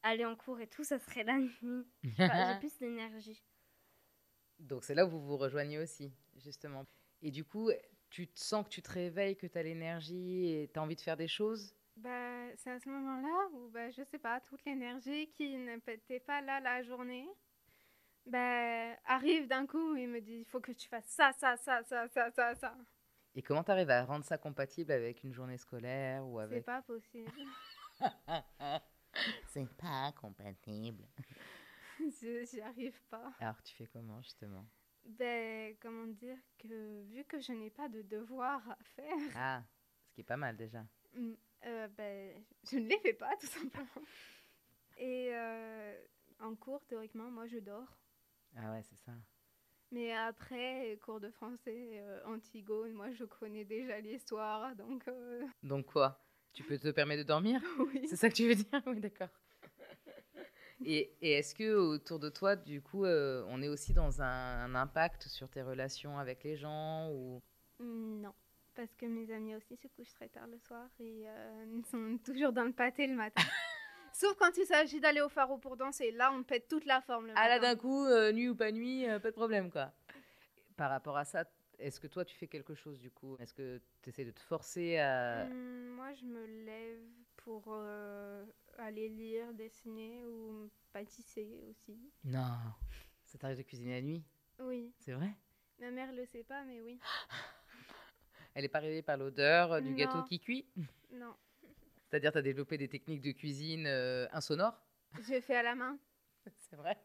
aller 0.03 0.25
en 0.27 0.37
cours 0.37 0.61
et 0.61 0.68
tout, 0.68 0.85
ça 0.85 0.98
serait 0.98 1.25
la 1.25 1.38
nuit. 1.38 1.88
J'ai 2.40 2.55
plus 2.57 2.79
d'énergie. 2.79 3.42
Donc 4.62 4.85
c'est 4.85 4.94
là 4.94 5.05
où 5.05 5.11
vous 5.11 5.20
vous 5.20 5.37
rejoignez 5.37 5.79
aussi, 5.79 6.12
justement. 6.37 6.87
Et 7.20 7.31
du 7.31 7.44
coup, 7.44 7.70
tu 8.11 8.29
te 8.29 8.38
sens 8.38 8.64
que 8.64 8.70
tu 8.70 8.83
te 8.83 8.90
réveilles, 8.90 9.37
que 9.37 9.46
tu 9.46 9.59
as 9.59 9.62
l'énergie 9.62 10.48
et 10.48 10.70
tu 10.72 10.79
as 10.79 10.83
envie 10.83 10.96
de 10.96 11.01
faire 11.01 11.16
des 11.16 11.29
choses? 11.29 11.75
Bah, 11.96 12.55
c'est 12.57 12.70
à 12.70 12.79
ce 12.79 12.88
moment-là 12.88 13.48
où, 13.53 13.68
bah, 13.68 13.90
je 13.90 14.03
sais 14.05 14.18
pas, 14.18 14.40
toute 14.40 14.64
l'énergie 14.64 15.29
qui 15.33 15.57
n'était 15.57 16.20
pas 16.20 16.40
là 16.40 16.61
la 16.61 16.83
journée, 16.83 17.29
bah, 18.27 18.96
arrive 19.07 19.46
d'un 19.46 19.66
coup 19.66 19.96
et 19.96 20.07
me 20.07 20.20
dit, 20.20 20.38
il 20.40 20.44
faut 20.44 20.61
que 20.61 20.72
tu 20.72 20.88
fasses 20.88 21.07
ça, 21.07 21.33
ça, 21.38 21.57
ça, 21.57 21.83
ça, 21.85 22.09
ça, 22.09 22.31
ça, 22.31 22.55
ça. 22.55 22.77
Et 23.35 23.42
comment 23.42 23.64
tu 23.64 23.70
arrives 23.70 23.90
à 23.90 24.05
rendre 24.05 24.25
ça 24.25 24.38
compatible 24.38 24.92
avec 24.92 25.25
une 25.25 25.33
journée 25.33 25.59
scolaire 25.59 26.27
ou 26.27 26.38
C'est 26.38 26.44
avec... 26.44 26.64
pas 26.64 26.83
possible. 26.83 27.31
C'est 29.48 29.68
pas 29.77 30.12
compatible. 30.12 31.05
J'y 32.50 32.61
arrive 32.61 33.00
pas. 33.11 33.33
Alors 33.40 33.62
tu 33.62 33.74
fais 33.74 33.87
comment, 33.87 34.20
justement? 34.22 34.66
Ben, 35.05 35.76
comment 35.81 36.07
dire 36.07 36.38
que 36.59 37.02
vu 37.05 37.24
que 37.24 37.40
je 37.40 37.52
n'ai 37.52 37.70
pas 37.70 37.88
de 37.88 38.02
devoirs 38.02 38.62
à 38.70 38.78
faire, 38.96 39.33
Ah, 39.35 39.62
ce 40.07 40.14
qui 40.14 40.20
est 40.20 40.24
pas 40.24 40.37
mal 40.37 40.57
déjà. 40.57 40.85
mm, 41.14 41.33
euh, 41.66 41.88
ben, 41.88 42.44
je 42.70 42.78
ne 42.78 42.88
les 42.88 42.98
fais 43.00 43.12
pas 43.14 43.35
tout 43.37 43.46
simplement. 43.46 43.87
Et 44.96 45.31
euh, 45.35 46.00
en 46.40 46.55
cours, 46.55 46.85
théoriquement, 46.87 47.31
moi 47.31 47.46
je 47.46 47.59
dors. 47.59 47.98
Ah 48.57 48.70
ouais, 48.72 48.83
c'est 48.83 48.98
ça. 48.98 49.12
Mais 49.90 50.12
après, 50.12 50.98
cours 51.02 51.20
de 51.20 51.31
français, 51.31 52.00
euh, 52.00 52.24
Antigone, 52.26 52.92
moi 52.92 53.11
je 53.12 53.24
connais 53.24 53.64
déjà 53.64 54.00
l'histoire, 54.00 54.74
donc 54.76 55.07
euh, 55.09 55.44
Donc 55.62 55.87
quoi? 55.87 56.24
Tu 56.52 56.62
peux 56.62 56.78
te 56.78 56.88
permettre 56.90 57.22
de 57.22 57.26
dormir? 57.28 57.61
Oui. 57.78 58.07
C'est 58.09 58.16
ça 58.16 58.28
que 58.28 58.35
tu 58.35 58.46
veux 58.48 58.55
dire? 58.55 58.83
Oui, 58.87 59.00
d'accord. 59.00 59.28
Et, 60.85 61.12
et 61.20 61.32
est-ce 61.32 61.54
que 61.54 61.74
autour 61.74 62.18
de 62.18 62.28
toi, 62.28 62.56
du 62.56 62.80
coup, 62.80 63.04
euh, 63.04 63.44
on 63.48 63.62
est 63.62 63.68
aussi 63.68 63.92
dans 63.92 64.22
un, 64.22 64.64
un 64.64 64.74
impact 64.74 65.28
sur 65.28 65.48
tes 65.48 65.62
relations 65.62 66.18
avec 66.18 66.42
les 66.44 66.56
gens 66.56 67.11
ou? 67.11 67.40
Non, 67.80 68.32
parce 68.74 68.94
que 68.94 69.06
mes 69.06 69.32
amis 69.32 69.54
aussi 69.54 69.76
se 69.76 69.88
couchent 69.88 70.14
très 70.14 70.28
tard 70.28 70.46
le 70.46 70.58
soir 70.58 70.88
et 71.00 71.24
euh, 71.26 71.64
ils 71.72 71.87
sont 71.87 72.18
toujours 72.24 72.52
dans 72.52 72.64
le 72.64 72.72
pâté 72.72 73.06
le 73.06 73.14
matin. 73.14 73.42
Sauf 74.12 74.37
quand 74.37 74.56
il 74.58 74.66
s'agit 74.66 75.00
d'aller 75.00 75.22
au 75.22 75.28
pharo 75.28 75.56
pour 75.56 75.76
danser, 75.76 76.11
là 76.11 76.32
on 76.32 76.42
pète 76.42 76.68
toute 76.68 76.85
la 76.85 77.00
forme 77.00 77.28
le 77.28 77.32
Ah 77.35 77.48
là, 77.48 77.58
d'un 77.58 77.76
coup, 77.76 78.04
euh, 78.04 78.30
nuit 78.30 78.48
ou 78.48 78.54
pas 78.54 78.70
nuit, 78.70 79.06
pas 79.06 79.30
de 79.30 79.35
problème, 79.35 79.70
quoi. 79.70 79.90
Par 80.76 80.90
rapport 80.90 81.16
à 81.16 81.24
ça, 81.24 81.44
est-ce 81.78 82.00
que 82.00 82.06
toi, 82.06 82.24
tu 82.24 82.37
fais 82.37 82.46
quelque 82.48 82.74
chose, 82.74 82.98
du 83.00 83.11
coup? 83.11 83.37
Est-ce 83.38 83.54
que 83.54 83.80
tu 84.02 84.08
essaies 84.11 84.24
de 84.24 84.30
te 84.30 84.40
forcer 84.40 84.98
à... 84.98 85.46
Mm, 85.46 85.88
moi 85.96 86.12
je 86.14 86.24
me 86.24 86.46
lève 86.64 87.00
pour 87.37 87.64
euh, 87.68 88.44
aller 88.78 89.08
lire, 89.08 89.52
dessiner 89.54 90.24
ou 90.24 90.70
pâtisser 90.92 91.61
aussi. 91.70 91.98
Non 92.24 92.56
Ça 93.24 93.38
t'arrive 93.38 93.58
de 93.58 93.62
cuisiner 93.62 93.92
la 93.94 94.02
nuit? 94.02 94.24
Oui, 94.61 94.92
C'est 94.98 95.12
vrai? 95.12 95.30
Ma 95.80 95.90
mère 95.90 96.12
le 96.12 96.24
sait 96.26 96.44
pas, 96.44 96.64
mais 96.64 96.80
oui. 96.80 96.98
Elle 98.54 98.64
est 98.64 98.68
pas 98.68 98.80
réveillée 98.80 99.02
par 99.02 99.16
l'odeur 99.16 99.72
euh, 99.72 99.80
du 99.80 99.90
Non. 99.90 99.96
gâteau 99.96 100.22
qui 100.22 100.38
cuit? 100.38 100.66
Non, 101.12 101.35
C'est-à-dire, 102.11 102.32
tu 102.32 102.38
as 102.38 102.42
développé 102.42 102.76
des 102.76 102.88
techniques 102.88 103.22
de 103.22 103.32
cuisine 103.32 103.87
euh, 103.87 104.26
insonores? 104.32 104.78
Je 105.18 105.40
fais 105.40 105.56
à 105.56 105.62
la 105.62 105.74
main. 105.74 105.98
C'est 106.58 106.76
vrai? 106.76 106.96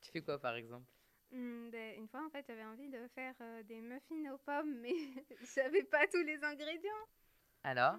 Tu 0.00 0.10
fais 0.10 0.22
quoi 0.22 0.38
par 0.40 0.54
exemple? 0.56 0.86
Hmm, 1.32 1.70
ben, 1.70 1.98
une 1.98 2.08
fois, 2.08 2.24
en 2.26 2.30
fait, 2.30 2.44
j'avais 2.46 2.64
envie 2.64 2.88
de 2.88 3.06
faire 3.08 3.34
euh, 3.40 3.62
des 3.62 3.80
muffins 3.80 4.32
aux 4.32 4.38
pommes, 4.38 4.74
mais 4.80 4.92
j'avais 5.56 5.82
pas 5.84 6.06
tous 6.06 6.22
les 6.22 6.42
ingrédients. 6.44 6.90
Alors? 7.62 7.96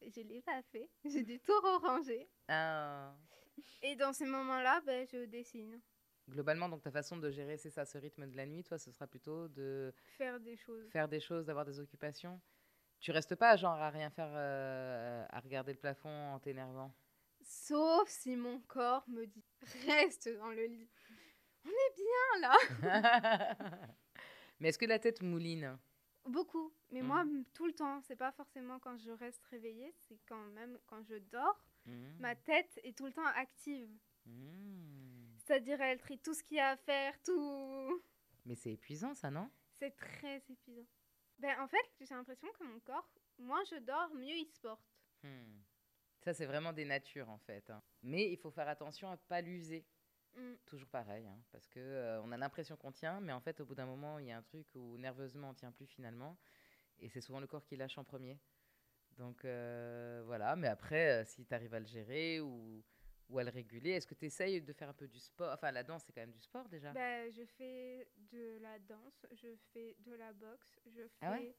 Je 0.00 0.20
l'ai 0.20 0.40
pas 0.42 0.62
fait. 0.62 0.88
J'ai 1.04 1.22
dû 1.24 1.40
tout 1.40 1.58
ranger. 1.82 2.28
Ah, 2.48 3.14
Et 3.82 3.96
dans 3.96 4.12
ces 4.12 4.26
moments-là, 4.26 4.80
ben, 4.82 5.06
je 5.10 5.24
dessine. 5.24 5.80
Globalement, 6.28 6.68
donc 6.68 6.82
ta 6.82 6.90
façon 6.90 7.16
de 7.16 7.30
gérer, 7.30 7.56
c'est 7.56 7.70
ça, 7.70 7.84
ce 7.84 7.98
rythme 7.98 8.26
de 8.26 8.36
la 8.36 8.46
nuit, 8.46 8.62
toi, 8.64 8.78
ce 8.78 8.90
sera 8.92 9.06
plutôt 9.06 9.48
de 9.48 9.92
Faire 10.16 10.38
des 10.40 10.56
choses. 10.56 10.90
faire 10.90 11.08
des 11.08 11.20
choses, 11.20 11.46
d'avoir 11.46 11.64
des 11.64 11.78
occupations. 11.80 12.40
Tu 13.00 13.10
restes 13.12 13.34
pas 13.36 13.56
genre 13.56 13.74
à 13.80 13.90
rien 13.90 14.10
faire, 14.10 14.30
euh, 14.34 15.24
à 15.30 15.40
regarder 15.40 15.72
le 15.72 15.78
plafond 15.78 16.32
en 16.32 16.38
t'énervant? 16.40 16.92
Sauf 17.42 18.08
si 18.08 18.34
mon 18.36 18.58
corps 18.62 19.08
me 19.08 19.24
dit 19.24 19.44
reste 19.86 20.28
dans 20.38 20.50
le 20.50 20.64
lit. 20.66 20.88
On 21.66 21.70
est 21.70 21.96
bien 21.96 22.40
là. 22.40 23.56
Mais 24.60 24.68
est-ce 24.68 24.78
que 24.78 24.86
la 24.86 24.98
tête 24.98 25.20
mouline? 25.22 25.78
Beaucoup. 26.24 26.72
Mais 26.90 27.02
Mm. 27.02 27.06
moi, 27.06 27.24
tout 27.54 27.66
le 27.66 27.72
temps. 27.72 28.00
C'est 28.02 28.16
pas 28.16 28.32
forcément 28.32 28.78
quand 28.78 28.96
je 28.98 29.10
reste 29.10 29.44
réveillée, 29.46 29.92
c'est 29.98 30.18
quand 30.28 30.44
même 30.54 30.78
quand 30.86 31.02
je 31.04 31.16
dors. 31.16 31.60
Mmh. 31.86 32.18
Ma 32.20 32.34
tête 32.34 32.80
est 32.82 32.96
tout 32.96 33.06
le 33.06 33.12
temps 33.12 33.26
active. 33.36 33.90
Mmh. 34.24 35.36
C'est-à-dire, 35.38 35.80
elle 35.80 35.98
trie 35.98 36.18
tout 36.18 36.34
ce 36.34 36.42
qu'il 36.42 36.56
y 36.56 36.60
a 36.60 36.70
à 36.70 36.76
faire, 36.76 37.14
tout. 37.22 38.02
Mais 38.44 38.54
c'est 38.56 38.72
épuisant, 38.72 39.14
ça, 39.14 39.30
non? 39.30 39.48
C'est 39.74 39.94
très 39.94 40.42
épuisant. 40.48 40.86
Ben, 41.38 41.60
en 41.60 41.68
fait, 41.68 41.84
j'ai 42.00 42.14
l'impression 42.14 42.48
que 42.58 42.64
mon 42.64 42.80
corps, 42.80 43.08
moins 43.38 43.62
je 43.70 43.76
dors, 43.76 44.12
mieux 44.14 44.34
il 44.36 44.46
se 44.46 44.58
porte. 44.60 44.82
Hmm. 45.22 45.60
Ça, 46.22 46.34
c'est 46.34 46.46
vraiment 46.46 46.72
des 46.72 46.84
natures, 46.86 47.28
en 47.30 47.38
fait. 47.38 47.70
hein. 47.70 47.80
Mais 48.02 48.32
il 48.32 48.36
faut 48.38 48.50
faire 48.50 48.68
attention 48.68 49.08
à 49.10 49.16
pas 49.16 49.40
l'user. 49.42 49.84
Mm. 50.36 50.54
Toujours 50.66 50.88
pareil, 50.88 51.26
hein, 51.26 51.38
parce 51.50 51.66
que 51.68 51.80
euh, 51.80 52.20
on 52.22 52.30
a 52.32 52.36
l'impression 52.36 52.76
qu'on 52.76 52.92
tient, 52.92 53.20
mais 53.20 53.32
en 53.32 53.40
fait, 53.40 53.60
au 53.60 53.64
bout 53.64 53.74
d'un 53.74 53.86
moment, 53.86 54.18
il 54.18 54.26
y 54.26 54.32
a 54.32 54.36
un 54.36 54.42
truc 54.42 54.66
où 54.74 54.96
nerveusement, 54.98 55.50
on 55.50 55.54
tient 55.54 55.72
plus 55.72 55.86
finalement. 55.86 56.36
Et 56.98 57.08
c'est 57.08 57.20
souvent 57.20 57.40
le 57.40 57.46
corps 57.46 57.64
qui 57.64 57.76
lâche 57.76 57.98
en 57.98 58.04
premier. 58.04 58.38
Donc 59.16 59.44
euh, 59.44 60.22
voilà, 60.26 60.56
mais 60.56 60.68
après, 60.68 61.22
euh, 61.22 61.24
si 61.24 61.44
tu 61.46 61.54
arrives 61.54 61.72
à 61.74 61.80
le 61.80 61.86
gérer 61.86 62.40
ou, 62.40 62.84
ou 63.30 63.38
à 63.38 63.44
le 63.44 63.50
réguler, 63.50 63.90
est-ce 63.90 64.06
que 64.06 64.14
tu 64.14 64.26
essayes 64.26 64.60
de 64.60 64.72
faire 64.72 64.90
un 64.90 64.94
peu 64.94 65.08
du 65.08 65.18
sport? 65.18 65.52
Enfin, 65.54 65.70
la 65.72 65.82
danse, 65.82 66.02
c'est 66.06 66.12
quand 66.12 66.20
même 66.20 66.32
du 66.32 66.40
sport 66.40 66.68
déjà. 66.68 66.92
Ben, 66.92 67.30
je 67.32 67.44
fais 67.44 68.06
de 68.30 68.58
la 68.60 68.78
danse, 68.80 69.26
je 69.32 69.48
fais 69.72 69.96
de 70.00 70.12
la 70.14 70.32
boxe, 70.34 70.78
je 70.86 71.02
fais. 71.02 71.08
Ah 71.22 71.30
ouais? 71.32 71.54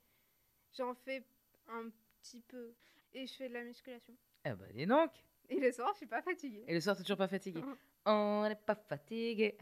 J'en 0.75 0.93
fais 0.93 1.25
un 1.67 1.89
petit 2.21 2.41
peu. 2.41 2.75
Et 3.13 3.25
je 3.25 3.33
fais 3.33 3.49
de 3.49 3.53
la 3.53 3.63
musculation. 3.63 4.15
Eh 4.45 4.51
ben, 4.53 4.71
dis 4.73 4.85
donc 4.85 5.11
Et 5.49 5.59
le 5.59 5.71
soir, 5.71 5.89
je 5.93 5.97
suis 5.97 6.05
pas 6.07 6.21
fatiguée. 6.21 6.63
Et 6.67 6.73
le 6.73 6.81
soir, 6.81 6.95
t'es 6.95 7.03
toujours 7.03 7.17
pas 7.17 7.27
fatigué 7.27 7.61
Mhm. 7.61 7.75
On 8.10 8.48
n'est 8.48 8.56
pas 8.56 8.76
fatigué. 8.76 9.58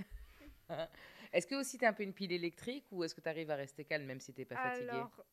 est-ce 1.33 1.47
que 1.47 1.55
aussi 1.55 1.79
tu 1.79 1.83
es 1.83 1.87
un 1.87 1.93
peu 1.93 2.03
une 2.03 2.13
pile 2.13 2.31
électrique 2.31 2.85
ou 2.91 3.03
est-ce 3.03 3.15
que 3.15 3.21
tu 3.21 3.29
arrives 3.29 3.49
à 3.49 3.55
rester 3.55 3.85
calme 3.85 4.05
même 4.05 4.19
si 4.19 4.33
t'es 4.33 4.45
pas 4.45 4.55
fatigué? 4.55 4.89
Alors, 4.89 5.25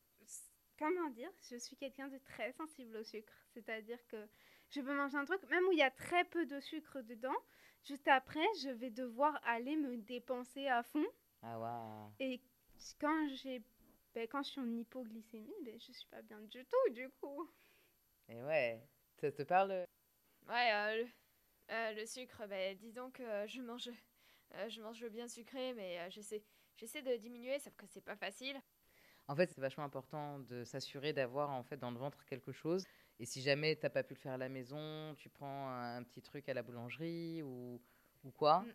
comment 0.78 1.10
dire 1.10 1.30
Je 1.50 1.56
suis 1.56 1.76
quelqu'un 1.76 2.08
de 2.08 2.16
très 2.18 2.52
sensible 2.52 2.96
au 2.96 3.04
sucre. 3.04 3.34
C'est-à-dire 3.52 3.98
que 4.08 4.26
je 4.70 4.80
peux 4.80 4.94
manger 4.94 5.18
un 5.18 5.26
truc, 5.26 5.42
même 5.50 5.62
où 5.68 5.72
il 5.72 5.78
y 5.78 5.82
a 5.82 5.90
très 5.90 6.24
peu 6.24 6.46
de 6.46 6.58
sucre 6.60 7.02
dedans, 7.02 7.36
juste 7.84 8.08
après, 8.08 8.46
je 8.62 8.70
vais 8.70 8.90
devoir 8.90 9.38
aller 9.44 9.76
me 9.76 9.98
dépenser 9.98 10.68
à 10.68 10.82
fond. 10.82 11.06
Ah 11.42 11.58
waouh 11.58 12.12
Et 12.18 12.40
quand 12.98 13.28
j'ai. 13.42 13.62
Ben, 14.14 14.26
quand 14.28 14.42
je 14.42 14.50
suis 14.50 14.60
en 14.60 14.70
hypoglycémie, 14.70 15.54
ben, 15.64 15.78
je 15.78 15.92
suis 15.92 16.06
pas 16.10 16.22
bien 16.22 16.40
du 16.40 16.64
tout, 16.64 16.92
du 16.92 17.08
coup. 17.20 17.50
Et 18.28 18.42
ouais, 18.42 18.82
ça 19.18 19.32
te 19.32 19.42
parle? 19.42 19.84
Ouais, 20.48 20.72
euh, 20.72 21.04
euh, 21.70 21.92
le 21.92 22.06
sucre, 22.06 22.46
ben, 22.48 22.76
disons 22.76 23.10
que 23.10 23.22
euh, 23.22 23.46
je 23.46 23.60
mange, 23.62 23.90
euh, 24.54 24.68
je 24.68 24.80
mange 24.80 25.04
bien 25.08 25.28
sucré, 25.28 25.72
mais 25.74 25.98
euh, 26.00 26.10
j'essaie, 26.10 26.42
j'essaie 26.76 27.02
de 27.02 27.16
diminuer, 27.16 27.58
sauf 27.58 27.74
que 27.76 27.86
c'est 27.86 28.04
pas 28.04 28.16
facile. 28.16 28.60
En 29.28 29.36
fait, 29.36 29.50
c'est 29.50 29.60
vachement 29.60 29.84
important 29.84 30.40
de 30.40 30.64
s'assurer 30.64 31.12
d'avoir 31.12 31.50
en 31.50 31.62
fait 31.62 31.76
dans 31.76 31.90
le 31.90 31.98
ventre 31.98 32.24
quelque 32.24 32.52
chose. 32.52 32.84
Et 33.20 33.24
si 33.24 33.40
jamais 33.40 33.76
t'as 33.76 33.90
pas 33.90 34.02
pu 34.02 34.14
le 34.14 34.18
faire 34.18 34.32
à 34.32 34.38
la 34.38 34.48
maison, 34.48 35.14
tu 35.16 35.28
prends 35.28 35.70
un 35.70 36.02
petit 36.02 36.22
truc 36.22 36.48
à 36.48 36.54
la 36.54 36.62
boulangerie 36.62 37.42
ou, 37.42 37.80
ou 38.24 38.30
quoi. 38.32 38.60
Mm. 38.60 38.72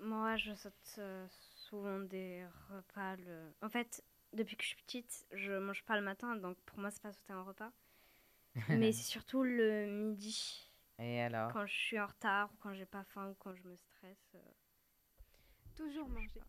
Moi, 0.00 0.36
je 0.36 0.54
saute 0.54 0.72
euh, 0.98 1.26
souvent 1.56 2.00
des 2.00 2.44
repas. 2.70 3.16
Le... 3.16 3.52
En 3.62 3.68
fait, 3.68 4.02
depuis 4.32 4.56
que 4.56 4.62
je 4.62 4.68
suis 4.68 4.82
petite, 4.82 5.26
je 5.32 5.52
mange 5.52 5.84
pas 5.84 5.96
le 5.96 6.02
matin, 6.02 6.36
donc 6.36 6.56
pour 6.66 6.78
moi, 6.78 6.90
c'est 6.90 7.02
pas 7.02 7.12
sauter 7.12 7.32
un 7.32 7.42
repas. 7.42 7.72
Mais 8.68 8.92
c'est 8.92 9.04
surtout 9.04 9.42
le 9.42 9.86
midi, 9.86 10.70
Et 10.98 11.20
alors 11.20 11.52
quand 11.52 11.66
je 11.66 11.74
suis 11.74 11.98
en 12.00 12.06
retard, 12.06 12.50
ou 12.52 12.56
quand 12.60 12.72
j'ai 12.74 12.86
pas 12.86 13.04
faim, 13.04 13.28
ou 13.30 13.34
quand 13.34 13.54
je 13.54 13.62
me 13.62 13.76
stresse. 13.76 14.34
euh. 14.36 14.38
Toujours 15.76 16.08
manger. 16.08 16.40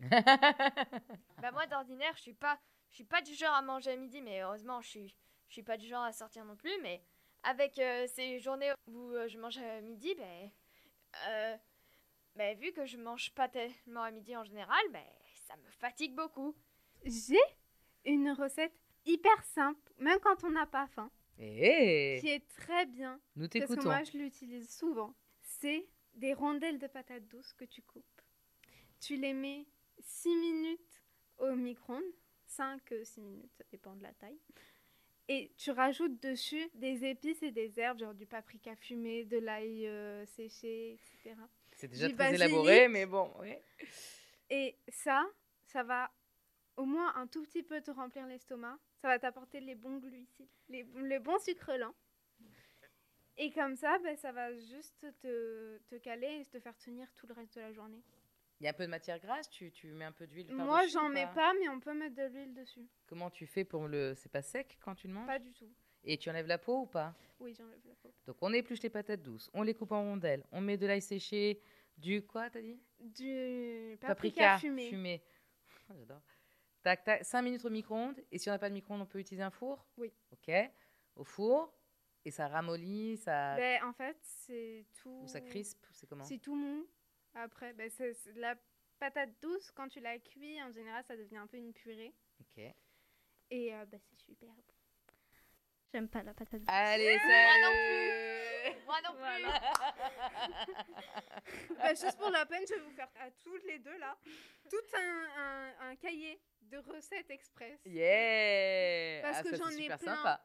Bah 1.40 1.52
moi 1.52 1.66
d'ordinaire, 1.66 2.12
je 2.16 2.22
suis 2.22 2.34
pas 2.34 2.58
je 2.90 2.96
suis 2.96 3.04
pas 3.04 3.22
du 3.22 3.34
genre 3.34 3.54
à 3.54 3.62
manger 3.62 3.92
à 3.92 3.96
midi 3.96 4.20
mais 4.20 4.42
heureusement, 4.42 4.80
je 4.82 4.88
suis 4.88 5.16
je 5.48 5.52
suis 5.54 5.62
pas 5.62 5.76
du 5.76 5.86
genre 5.86 6.02
à 6.04 6.12
sortir 6.12 6.44
non 6.44 6.56
plus 6.56 6.72
mais 6.82 7.02
avec 7.42 7.78
euh, 7.78 8.06
ces 8.08 8.40
journées 8.40 8.72
où 8.88 9.12
euh, 9.12 9.28
je 9.28 9.38
mange 9.38 9.58
à 9.58 9.80
midi 9.80 10.14
ben 10.16 10.50
euh, 11.28 11.56
ben, 12.34 12.58
vu 12.58 12.72
que 12.72 12.84
je 12.86 12.96
mange 12.96 13.32
pas 13.34 13.48
tellement 13.48 14.02
à 14.02 14.10
midi 14.10 14.36
en 14.36 14.42
général, 14.44 14.82
ben 14.92 15.04
ça 15.46 15.56
me 15.56 15.70
fatigue 15.70 16.14
beaucoup. 16.14 16.56
J'ai 17.04 17.38
une 18.04 18.32
recette 18.32 18.74
hyper 19.04 19.44
simple, 19.44 19.92
même 19.98 20.18
quand 20.20 20.42
on 20.42 20.50
n'a 20.50 20.66
pas 20.66 20.88
faim, 20.88 21.10
Et 21.38 22.18
qui 22.20 22.28
est 22.28 22.46
très 22.48 22.86
bien. 22.86 23.20
nous 23.36 23.48
Parce 23.48 23.64
que 23.64 23.66
t'écoutons. 23.66 23.88
moi, 23.88 24.02
je 24.04 24.16
l'utilise 24.16 24.68
souvent. 24.70 25.14
C'est 25.42 25.86
des 26.14 26.32
rondelles 26.32 26.78
de 26.78 26.86
patates 26.86 27.26
douces 27.28 27.52
que 27.52 27.64
tu 27.64 27.82
coupes. 27.82 28.04
Tu 29.00 29.16
les 29.16 29.32
mets 29.32 29.66
6 30.00 30.28
minutes 30.36 31.02
au 31.38 31.54
micro-ondes, 31.54 32.02
5-6 32.48 33.20
minutes, 33.20 33.52
ça 33.58 33.64
dépend 33.70 33.94
de 33.96 34.02
la 34.02 34.12
taille. 34.12 34.38
Et 35.28 35.52
tu 35.56 35.70
rajoutes 35.70 36.22
dessus 36.22 36.70
des 36.74 37.04
épices 37.06 37.42
et 37.42 37.50
des 37.50 37.80
herbes, 37.80 37.98
genre 37.98 38.14
du 38.14 38.26
paprika 38.26 38.76
fumé, 38.76 39.24
de 39.24 39.38
l'ail 39.38 39.86
euh, 39.86 40.26
séché, 40.26 40.92
etc. 40.92 41.34
C'est 41.72 41.88
déjà 41.88 42.08
du 42.08 42.14
très 42.14 42.30
basilic. 42.30 42.46
élaboré, 42.46 42.88
mais 42.88 43.06
bon. 43.06 43.30
ouais. 43.40 43.62
Et 44.50 44.76
ça, 44.88 45.26
ça 45.66 45.82
va 45.82 46.10
au 46.76 46.84
moins 46.84 47.14
un 47.16 47.26
tout 47.26 47.42
petit 47.42 47.62
peu 47.62 47.80
te 47.80 47.90
remplir 47.90 48.26
l'estomac. 48.26 48.78
Ça 49.04 49.08
va 49.08 49.18
t'apporter 49.18 49.60
les 49.60 49.74
bons 49.74 49.98
glucides, 49.98 50.48
les, 50.70 50.82
le 50.82 51.18
bon 51.18 51.38
sucre 51.38 51.76
lent. 51.76 51.94
Et 53.36 53.50
comme 53.52 53.76
ça, 53.76 53.98
ben, 53.98 54.16
ça 54.16 54.32
va 54.32 54.54
juste 54.54 55.06
te, 55.20 55.76
te 55.90 55.96
caler 55.96 56.40
et 56.40 56.46
te 56.46 56.58
faire 56.58 56.74
tenir 56.78 57.06
tout 57.12 57.26
le 57.26 57.34
reste 57.34 57.54
de 57.54 57.60
la 57.60 57.70
journée. 57.70 58.02
Il 58.58 58.64
y 58.64 58.66
a 58.66 58.70
un 58.70 58.72
peu 58.72 58.84
de 58.84 58.90
matière 58.90 59.20
grasse, 59.20 59.50
tu, 59.50 59.70
tu 59.70 59.88
mets 59.88 60.06
un 60.06 60.12
peu 60.12 60.26
d'huile 60.26 60.50
Moi, 60.54 60.86
j'en 60.86 61.10
mets 61.10 61.26
pas, 61.34 61.52
mais 61.60 61.68
on 61.68 61.80
peut 61.80 61.92
mettre 61.92 62.14
de 62.14 62.22
l'huile 62.28 62.54
dessus. 62.54 62.88
Comment 63.06 63.28
tu 63.28 63.46
fais 63.46 63.62
pour 63.62 63.88
le. 63.88 64.14
C'est 64.14 64.32
pas 64.32 64.40
sec 64.40 64.78
quand 64.80 64.94
tu 64.94 65.06
le 65.06 65.12
manges? 65.12 65.26
Pas 65.26 65.38
du 65.38 65.52
tout. 65.52 65.70
Et 66.02 66.16
tu 66.16 66.30
enlèves 66.30 66.46
la 66.46 66.56
peau 66.56 66.80
ou 66.80 66.86
pas? 66.86 67.14
Oui, 67.40 67.52
j'enlève 67.52 67.84
la 67.84 67.94
peau. 67.96 68.10
Donc 68.26 68.38
on 68.40 68.54
épluche 68.54 68.80
les 68.80 68.88
patates 68.88 69.20
douces, 69.20 69.50
on 69.52 69.60
les 69.60 69.74
coupe 69.74 69.92
en 69.92 70.00
rondelles, 70.00 70.46
on 70.50 70.62
met 70.62 70.78
de 70.78 70.86
l'ail 70.86 71.02
séché, 71.02 71.60
du 71.98 72.24
quoi 72.24 72.48
t'as 72.48 72.62
dit? 72.62 72.80
Du 73.00 73.98
paprika, 74.00 74.56
fumé. 74.56 75.22
Oh, 75.90 75.92
J'adore. 75.98 76.22
Tac, 76.84 77.02
tac, 77.02 77.24
5 77.24 77.40
minutes 77.40 77.64
au 77.64 77.70
micro-ondes. 77.70 78.22
Et 78.30 78.38
si 78.38 78.50
on 78.50 78.52
n'a 78.52 78.58
pas 78.58 78.68
de 78.68 78.74
micro-ondes, 78.74 79.00
on 79.00 79.06
peut 79.06 79.18
utiliser 79.18 79.42
un 79.42 79.50
four? 79.50 79.86
Oui. 79.96 80.12
Ok. 80.32 80.52
Au 81.16 81.24
four. 81.24 81.74
Et 82.26 82.30
ça 82.30 82.46
ramollit, 82.46 83.16
ça. 83.16 83.56
Ben, 83.56 83.82
en 83.84 83.94
fait, 83.94 84.18
c'est 84.20 84.86
tout. 84.92 85.22
Ou 85.22 85.26
ça 85.26 85.40
crispe, 85.40 85.86
c'est 85.92 86.06
comment? 86.06 86.24
C'est 86.24 86.38
tout 86.38 86.54
mou. 86.54 86.86
Après, 87.34 87.72
ben, 87.72 87.90
de 87.98 88.40
la 88.40 88.54
patate 88.98 89.30
douce, 89.40 89.70
quand 89.70 89.88
tu 89.88 90.00
la 90.00 90.18
cuis, 90.18 90.62
en 90.62 90.72
général, 90.72 91.02
ça 91.04 91.16
devient 91.16 91.38
un 91.38 91.46
peu 91.46 91.56
une 91.56 91.72
purée. 91.72 92.14
Ok. 92.40 92.62
Et 93.50 93.74
euh, 93.74 93.86
ben, 93.86 93.98
c'est 93.98 94.18
super 94.18 94.50
bon. 94.50 94.73
J'aime 95.94 96.08
pas 96.08 96.24
la 96.24 96.34
patate 96.34 96.58
douce. 96.58 96.66
Allez, 96.66 97.16
Moi 97.24 97.30
non 97.62 97.72
salut 97.72 98.76
Moi 98.84 98.96
non 99.04 99.14
plus. 99.14 99.44
Bah, 101.78 101.94
juste 101.94 102.18
pour 102.18 102.30
la 102.30 102.44
peine, 102.46 102.64
je 102.68 102.74
vais 102.74 102.80
vous 102.80 102.90
faire 102.96 103.08
à 103.20 103.30
toutes 103.30 103.62
les 103.64 103.78
deux 103.78 103.96
là 103.98 104.16
tout 104.68 104.76
un, 104.96 105.26
un, 105.38 105.90
un 105.90 105.96
cahier 105.96 106.40
de 106.62 106.78
recettes 106.78 107.30
express. 107.30 107.78
Yeah 107.86 109.22
Parce 109.22 109.38
Ah, 109.38 109.42
que 109.44 109.54
j'en 109.56 109.68
ai 109.68 109.86
plein. 109.86 109.98
sympa. 109.98 110.40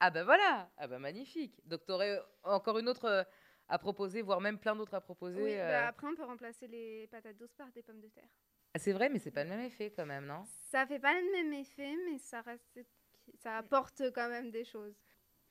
Ah 0.00 0.10
bah 0.10 0.24
voilà 0.24 0.70
Ah 0.76 0.86
bah 0.86 0.98
magnifique 0.98 1.58
Donc 1.66 1.86
t'aurais 1.86 2.20
encore 2.42 2.78
une 2.78 2.88
autre 2.90 3.06
euh, 3.06 3.22
à 3.68 3.78
proposer, 3.78 4.20
voire 4.20 4.42
même 4.42 4.58
plein 4.58 4.76
d'autres 4.76 4.92
à 4.94 5.00
proposer. 5.00 5.42
Oui, 5.42 5.54
euh. 5.54 5.68
bah, 5.68 5.86
après 5.88 6.06
on 6.06 6.14
peut 6.14 6.24
remplacer 6.24 6.66
les 6.66 7.06
patates 7.06 7.38
douces 7.38 7.54
par 7.54 7.72
des 7.72 7.82
pommes 7.82 8.00
de 8.02 8.08
terre. 8.08 8.28
Ah, 8.74 8.78
C'est 8.78 8.92
vrai, 8.92 9.08
mais 9.08 9.18
c'est 9.20 9.30
pas 9.30 9.44
le 9.44 9.50
même 9.50 9.60
effet 9.60 9.90
quand 9.90 10.04
même, 10.06 10.26
non? 10.26 10.44
Ça 10.70 10.86
fait 10.86 10.98
pas 10.98 11.14
le 11.14 11.30
même 11.32 11.52
effet, 11.54 11.94
mais 12.10 12.18
ça 12.18 12.42
reste, 12.42 12.78
ça 13.34 13.58
apporte 13.58 14.02
quand 14.14 14.28
même 14.28 14.50
des 14.50 14.64
choses. 14.64 14.96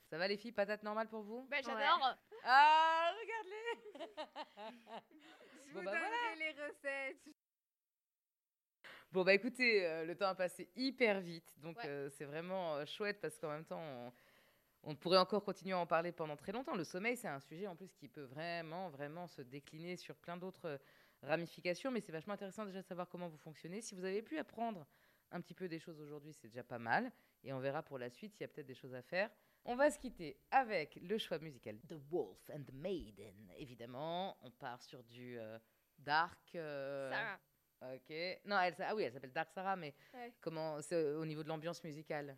Ça 0.09 0.17
va 0.17 0.27
les 0.27 0.37
filles, 0.37 0.51
patates 0.51 0.83
normales 0.83 1.07
pour 1.07 1.21
vous? 1.23 1.47
Ben 1.49 1.63
j'adore. 1.63 2.17
Ah, 2.43 3.13
regarde-les 3.21 4.05
Je 5.67 5.73
Bon, 5.73 5.79
vous 5.79 5.85
bah, 5.85 5.91
donnerai 5.91 6.35
les 6.37 6.51
recettes. 6.51 7.35
Bon 9.11 9.23
bah 9.23 9.33
écoutez, 9.33 9.85
euh, 9.85 10.05
le 10.05 10.15
temps 10.15 10.27
a 10.27 10.35
passé 10.35 10.69
hyper 10.75 11.19
vite, 11.19 11.53
donc 11.59 11.77
Ouais. 11.77 11.87
euh, 11.87 12.09
c'est 12.09 12.23
vraiment 12.25 12.75
euh, 12.75 12.85
chouette 12.85 13.19
parce 13.21 13.37
qu'en 13.37 13.49
même 13.49 13.65
temps, 13.65 13.79
on, 13.81 14.11
On 14.83 14.95
pourrait 14.95 15.17
encore 15.19 15.43
continuer 15.43 15.73
à 15.73 15.77
en 15.77 15.85
parler 15.85 16.11
pendant 16.11 16.35
très 16.35 16.51
longtemps. 16.51 16.75
Le 16.75 16.83
sommeil, 16.83 17.15
c'est 17.15 17.27
un 17.27 17.39
sujet 17.39 17.67
en 17.67 17.75
plus 17.75 17.93
qui 17.93 18.07
peut 18.07 18.23
vraiment, 18.23 18.89
vraiment 18.89 19.27
se 19.27 19.41
décliner 19.43 19.95
sur 19.95 20.15
plein 20.15 20.37
d'autres 20.37 20.79
ramifications, 21.21 21.91
mais 21.91 22.01
c'est 22.01 22.11
vachement 22.11 22.33
intéressant 22.33 22.65
déjà 22.65 22.81
de 22.81 22.87
savoir 22.87 23.07
comment 23.07 23.27
vous 23.27 23.37
fonctionnez. 23.37 23.81
Si 23.81 23.93
vous 23.93 24.03
avez 24.05 24.23
pu 24.23 24.39
apprendre 24.39 24.87
un 25.31 25.39
petit 25.39 25.53
peu 25.53 25.67
des 25.67 25.77
choses 25.77 25.99
aujourd'hui, 26.01 26.33
c'est 26.33 26.47
déjà 26.47 26.63
pas 26.63 26.79
mal. 26.79 27.11
Et 27.43 27.53
on 27.53 27.59
verra 27.59 27.81
pour 27.83 27.97
la 27.97 28.09
suite 28.09 28.33
s'il 28.33 28.41
y 28.41 28.45
a 28.45 28.47
peut-être 28.47 28.67
des 28.67 28.75
choses 28.75 28.93
à 28.93 29.01
faire. 29.01 29.29
On 29.65 29.75
va 29.75 29.89
se 29.91 29.99
quitter 29.99 30.37
avec 30.51 30.95
le 31.01 31.17
choix 31.17 31.39
musical 31.39 31.79
The 31.87 31.93
Wolf 32.09 32.49
and 32.51 32.63
the 32.63 32.73
Maiden. 32.73 33.51
Évidemment, 33.57 34.37
on 34.41 34.51
part 34.51 34.81
sur 34.81 35.03
du 35.03 35.37
euh, 35.39 35.57
dark. 35.99 36.55
euh, 36.55 37.09
Sarah. 37.11 37.39
Ok. 37.95 38.13
Non, 38.45 38.59
elle, 38.59 38.75
ah 38.79 38.95
oui, 38.95 39.03
elle 39.03 39.11
s'appelle 39.13 39.31
Dark 39.33 39.49
Sarah, 39.51 39.75
mais 39.75 39.93
Ouais. 40.13 40.31
comment 40.39 40.81
c'est 40.81 41.13
au 41.13 41.25
niveau 41.25 41.41
de 41.43 41.47
l'ambiance 41.49 41.83
musicale? 41.83 42.37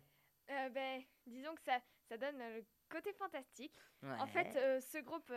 Euh, 0.50 0.68
ben, 0.70 1.02
disons 1.26 1.54
que 1.54 1.62
ça, 1.62 1.80
ça 2.08 2.16
donne 2.16 2.38
le 2.38 2.64
côté 2.88 3.12
fantastique. 3.12 3.74
En 4.02 4.26
fait, 4.26 4.56
euh, 4.56 4.80
ce 4.80 4.98
groupe, 4.98 5.32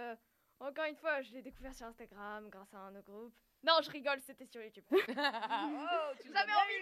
encore 0.59 0.85
une 0.85 0.95
fois, 0.95 1.21
je 1.21 1.33
l'ai 1.33 1.41
découvert 1.41 1.73
sur 1.73 1.85
Instagram 1.85 2.49
grâce 2.49 2.73
à 2.73 2.79
un 2.79 2.95
autre 2.95 3.11
groupe. 3.11 3.33
Non, 3.63 3.73
je 3.83 3.89
rigole, 3.89 4.19
c'était 4.19 4.45
sur 4.45 4.61
YouTube. 4.61 4.83
oh, 4.91 4.95
tu 5.01 5.07
J'avais 5.11 6.53
envie, 6.53 6.79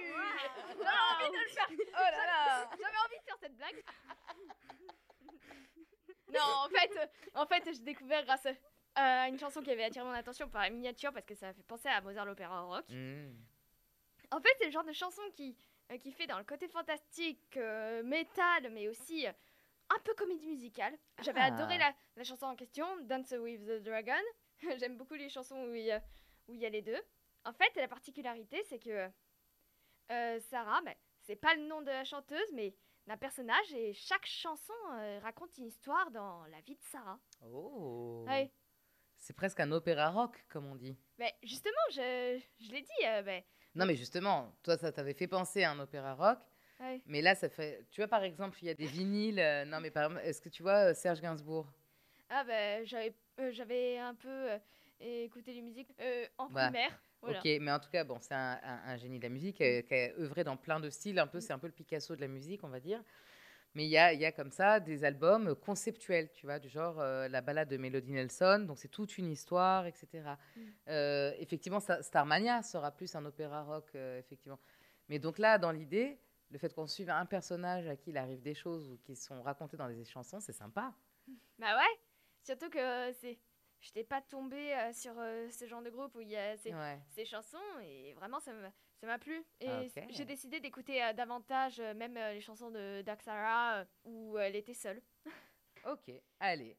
j'avais 0.78 1.26
envie 1.26 1.32
de 1.32 1.44
le 1.44 1.50
faire. 1.50 1.70
Oh 1.88 2.12
là 2.12 2.26
là 2.26 2.70
J'avais 2.72 2.98
envie 3.06 3.18
de 3.18 3.24
faire 3.26 3.38
cette 3.40 3.56
blague. 3.56 3.84
non, 6.34 6.66
en 6.66 6.70
fait, 6.70 6.98
euh, 6.98 7.08
en 7.34 7.46
fait, 7.46 7.64
j'ai 7.66 7.80
découvert 7.80 8.26
grâce 8.26 8.48
à 8.96 9.28
une 9.28 9.40
chanson 9.40 9.62
qui 9.62 9.72
avait 9.72 9.86
attiré 9.86 10.06
mon 10.06 10.12
attention 10.12 10.50
par 10.50 10.64
la 10.64 10.70
miniature 10.70 11.12
parce 11.14 11.26
que 11.26 11.36
ça 11.36 11.54
fait 11.54 11.64
penser 11.64 11.90
à 11.90 12.02
Mozart 12.02 12.26
l'opéra 12.26 12.62
rock. 12.62 12.86
Mm. 12.90 13.34
En 14.32 14.42
fait, 14.42 14.50
c'est 14.58 14.66
le 14.66 14.72
genre 14.72 14.84
de 14.84 14.94
chanson 14.94 15.22
qui, 15.34 15.56
euh, 15.92 15.98
qui 15.98 16.12
fait 16.12 16.28
dans 16.28 16.38
le 16.38 16.44
côté 16.44 16.68
fantastique, 16.68 17.58
euh, 17.58 18.04
métal, 18.04 18.70
mais 18.72 18.88
aussi 18.88 19.28
euh, 19.28 19.32
un 19.90 20.00
peu 20.04 20.14
comédie 20.16 20.48
musicale. 20.48 20.98
J'avais 21.22 21.40
Ah. 21.42 21.46
adoré 21.54 21.78
la, 21.78 21.94
la 22.16 22.24
chanson 22.24 22.46
en 22.46 22.56
question, 22.56 22.86
Dance 23.04 23.32
with 23.40 23.66
the 23.66 23.84
Dragon. 23.84 24.22
J'aime 24.80 24.98
beaucoup 24.98 25.14
les 25.16 25.30
chansons 25.30 25.68
où 25.68 25.74
il, 25.76 25.84
y 25.84 25.92
a- 25.92 26.04
où 26.48 26.54
il 26.54 26.60
y 26.60 26.66
a 26.66 26.70
les 26.70 26.82
deux. 26.82 27.02
En 27.44 27.54
fait, 27.54 27.76
la 27.76 27.88
particularité, 27.88 28.64
c'est 28.70 28.80
que 28.80 29.10
euh, 30.12 30.40
Sarah, 30.40 30.82
ben, 30.84 30.96
c'est 31.22 31.36
pas 31.36 31.56
le 31.56 31.62
nom 31.68 31.82
de 31.82 31.88
la 31.92 32.04
chanteuse, 32.04 32.52
mais 32.54 32.76
d'un 33.08 33.18
personnage, 33.18 33.72
et 33.74 33.94
chaque 33.94 34.26
chanson 34.26 34.74
euh, 34.94 35.20
raconte 35.22 35.56
une 35.58 35.68
histoire 35.68 36.10
dans 36.12 36.44
la 36.46 36.60
vie 36.62 36.76
de 36.76 36.84
Sarah. 36.84 37.20
Oh. 37.44 38.24
Ouais. 38.28 38.52
C'est 39.18 39.36
presque 39.36 39.60
un 39.60 39.72
opéra 39.72 40.10
rock, 40.10 40.44
comme 40.50 40.66
on 40.66 40.76
dit. 40.76 40.98
Ben, 41.18 41.30
justement, 41.44 41.74
je, 41.92 42.42
je 42.60 42.72
l'ai 42.72 42.82
dit, 42.82 43.06
euh, 43.06 43.22
ben, 43.22 43.44
Non, 43.76 43.86
mais 43.86 43.96
justement, 43.96 44.56
toi, 44.64 44.78
ça 44.78 44.92
t'avait 44.92 45.14
fait 45.14 45.28
penser 45.28 45.64
à 45.64 45.72
un 45.72 45.80
opéra 45.80 46.14
rock. 46.16 46.40
Ouais. 46.80 47.02
Mais 47.06 47.22
là, 47.22 47.36
ça 47.36 47.50
fait. 47.50 47.86
Tu 47.92 48.02
vois, 48.02 48.08
par 48.08 48.24
exemple, 48.24 48.58
il 48.62 48.68
y 48.68 48.70
a 48.70 48.74
des 48.74 48.86
vinyles. 48.88 49.40
euh, 49.40 49.66
Non, 49.66 49.80
mais 49.80 49.92
par 49.92 50.04
exemple, 50.06 50.22
est-ce 50.26 50.42
que 50.42 50.50
tu 50.50 50.64
vois 50.64 50.90
euh, 50.92 50.94
Serge 50.94 51.22
Gainsbourg? 51.22 51.68
Ah 52.30 52.44
ben 52.44 52.84
j'avais 52.86 53.14
euh, 53.40 53.52
j'avais 53.52 53.98
un 54.00 54.16
peu 54.16 54.48
écouté 55.00 55.54
les 55.54 55.62
musiques 55.62 55.90
en 56.38 56.50
Bah, 56.50 56.64
primaire. 56.70 57.00
Voilà. 57.22 57.40
Ok, 57.40 57.46
mais 57.62 57.72
en 57.72 57.80
tout 57.80 57.90
cas, 57.90 58.04
bon, 58.04 58.18
c'est 58.20 58.34
un, 58.34 58.60
un- 58.64 58.82
un 58.86 58.98
génie 58.98 59.20
de 59.20 59.24
la 59.24 59.30
musique 59.30 59.58
qui 59.58 59.64
a 59.64 60.10
œuvré 60.20 60.44
dans 60.44 60.58
plein 60.58 60.80
de 60.80 60.90
styles. 60.90 61.20
Un 61.20 61.28
peu, 61.28 61.40
c'est 61.40 61.54
un 61.54 61.60
peu 61.60 61.68
le 61.68 61.74
Picasso 61.74 62.16
de 62.16 62.22
la 62.22 62.28
musique, 62.28 62.64
on 62.64 62.68
va 62.70 62.80
dire. 62.80 63.04
Mais 63.74 63.84
il 63.86 63.90
y 63.90 63.98
a, 63.98 64.14
il 64.14 64.20
y 64.22 64.26
a 64.26 64.32
comme 64.32 64.52
ça 64.52 64.80
des 64.80 65.04
albums 65.04 65.54
conceptuels, 65.56 66.32
tu 66.32 66.46
vois, 66.46 66.60
du 66.60 66.70
genre 66.70 67.00
euh, 67.00 67.28
la 67.28 67.42
balade 67.42 67.68
de 67.70 67.78
Melody 67.78 68.12
Nelson. 68.14 68.64
Donc 68.68 68.78
c'est 68.80 68.88
toute 68.88 69.18
une 69.18 69.30
histoire, 69.32 69.86
etc. 69.86 70.38
Mm. 70.56 70.62
Euh, 70.88 71.34
effectivement, 71.40 71.80
Sta- 71.80 72.02
Starmania 72.02 72.64
sera 72.64 72.92
plus 72.92 73.14
un 73.16 73.26
opéra 73.26 73.64
rock, 73.64 73.90
euh, 73.96 74.18
effectivement. 74.20 74.60
Mais 75.10 75.20
donc 75.20 75.38
là, 75.40 75.58
dans 75.58 75.72
l'idée, 75.72 76.18
le 76.52 76.58
fait 76.58 76.74
qu'on 76.74 76.88
suive 76.88 77.10
un 77.10 77.26
personnage 77.26 77.88
à 77.88 77.96
qui 77.96 78.12
il 78.12 78.18
arrive 78.18 78.42
des 78.42 78.54
choses 78.54 78.90
ou 78.90 78.98
qui 78.98 79.16
sont 79.16 79.42
racontées 79.42 79.78
dans 79.78 79.88
des 79.90 80.06
chansons, 80.06 80.40
c'est 80.40 80.54
sympa. 80.54 80.94
Bah 81.60 81.76
ouais, 81.78 82.00
surtout 82.44 82.70
que 82.70 83.12
c'est 83.14 83.38
je 83.82 83.90
n'étais 83.90 84.04
pas 84.04 84.22
tombée 84.22 84.74
euh, 84.74 84.94
sur 84.94 85.14
euh, 85.20 85.50
ce 85.52 85.68
genre 85.68 85.82
de 85.84 85.90
groupe 85.92 86.16
où 86.16 86.22
il 86.22 86.30
y 86.30 86.38
a 86.38 86.58
ces, 86.58 86.74
Ouais. 86.74 87.00
ces 87.10 87.26
chansons 87.26 87.58
et 87.84 88.14
vraiment 88.14 88.40
ça 88.40 88.52
m'a 89.04 89.20
plu 89.20 89.44
et 89.60 89.68
Ah, 89.70 90.02
j'ai 90.10 90.26
décidé 90.26 90.60
d'écouter 90.60 91.04
euh, 91.04 91.14
davantage 91.14 91.80
même 91.80 92.16
les 92.16 92.42
chansons 92.42 92.72
de 92.72 93.02
Daxara 93.04 93.86
où 94.04 94.38
elle 94.40 94.56
était 94.56 94.74
seule. 94.74 95.02
Ok, 95.88 96.10
allez, 96.40 96.76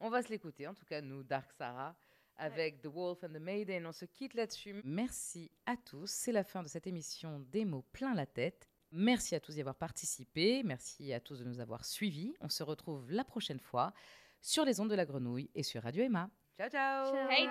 on 0.00 0.08
va 0.08 0.22
se 0.22 0.28
l'écouter. 0.30 0.66
En 0.66 0.72
tout 0.74 0.86
cas, 0.86 1.02
nous, 1.02 1.22
Dark 1.22 1.52
Sarah, 1.52 1.94
avec 2.36 2.80
The 2.80 2.86
Wolf 2.86 3.22
and 3.24 3.28
the 3.34 3.38
Maiden, 3.40 3.86
on 3.86 3.92
se 3.92 4.06
quitte 4.06 4.32
là-dessus. 4.32 4.80
Merci 4.82 5.50
à 5.66 5.76
tous. 5.76 6.10
C'est 6.10 6.32
la 6.32 6.42
fin 6.42 6.62
de 6.62 6.68
cette 6.68 6.86
émission 6.86 7.40
des 7.40 7.66
mots 7.66 7.84
plein 7.92 8.14
la 8.14 8.24
tête. 8.24 8.70
Merci 8.96 9.34
à 9.34 9.40
tous 9.40 9.52
d'y 9.52 9.60
avoir 9.60 9.76
participé. 9.76 10.62
Merci 10.64 11.12
à 11.12 11.20
tous 11.20 11.40
de 11.40 11.44
nous 11.44 11.60
avoir 11.60 11.84
suivis. 11.84 12.34
On 12.40 12.48
se 12.48 12.62
retrouve 12.62 13.10
la 13.10 13.24
prochaine 13.24 13.60
fois 13.60 13.92
sur 14.40 14.64
les 14.64 14.80
ondes 14.80 14.90
de 14.90 14.94
la 14.94 15.04
grenouille 15.04 15.50
et 15.54 15.62
sur 15.62 15.82
Radio 15.82 16.02
Emma. 16.02 16.30
Ciao, 16.58 16.70
ciao. 16.70 17.14
Hey 17.30 17.46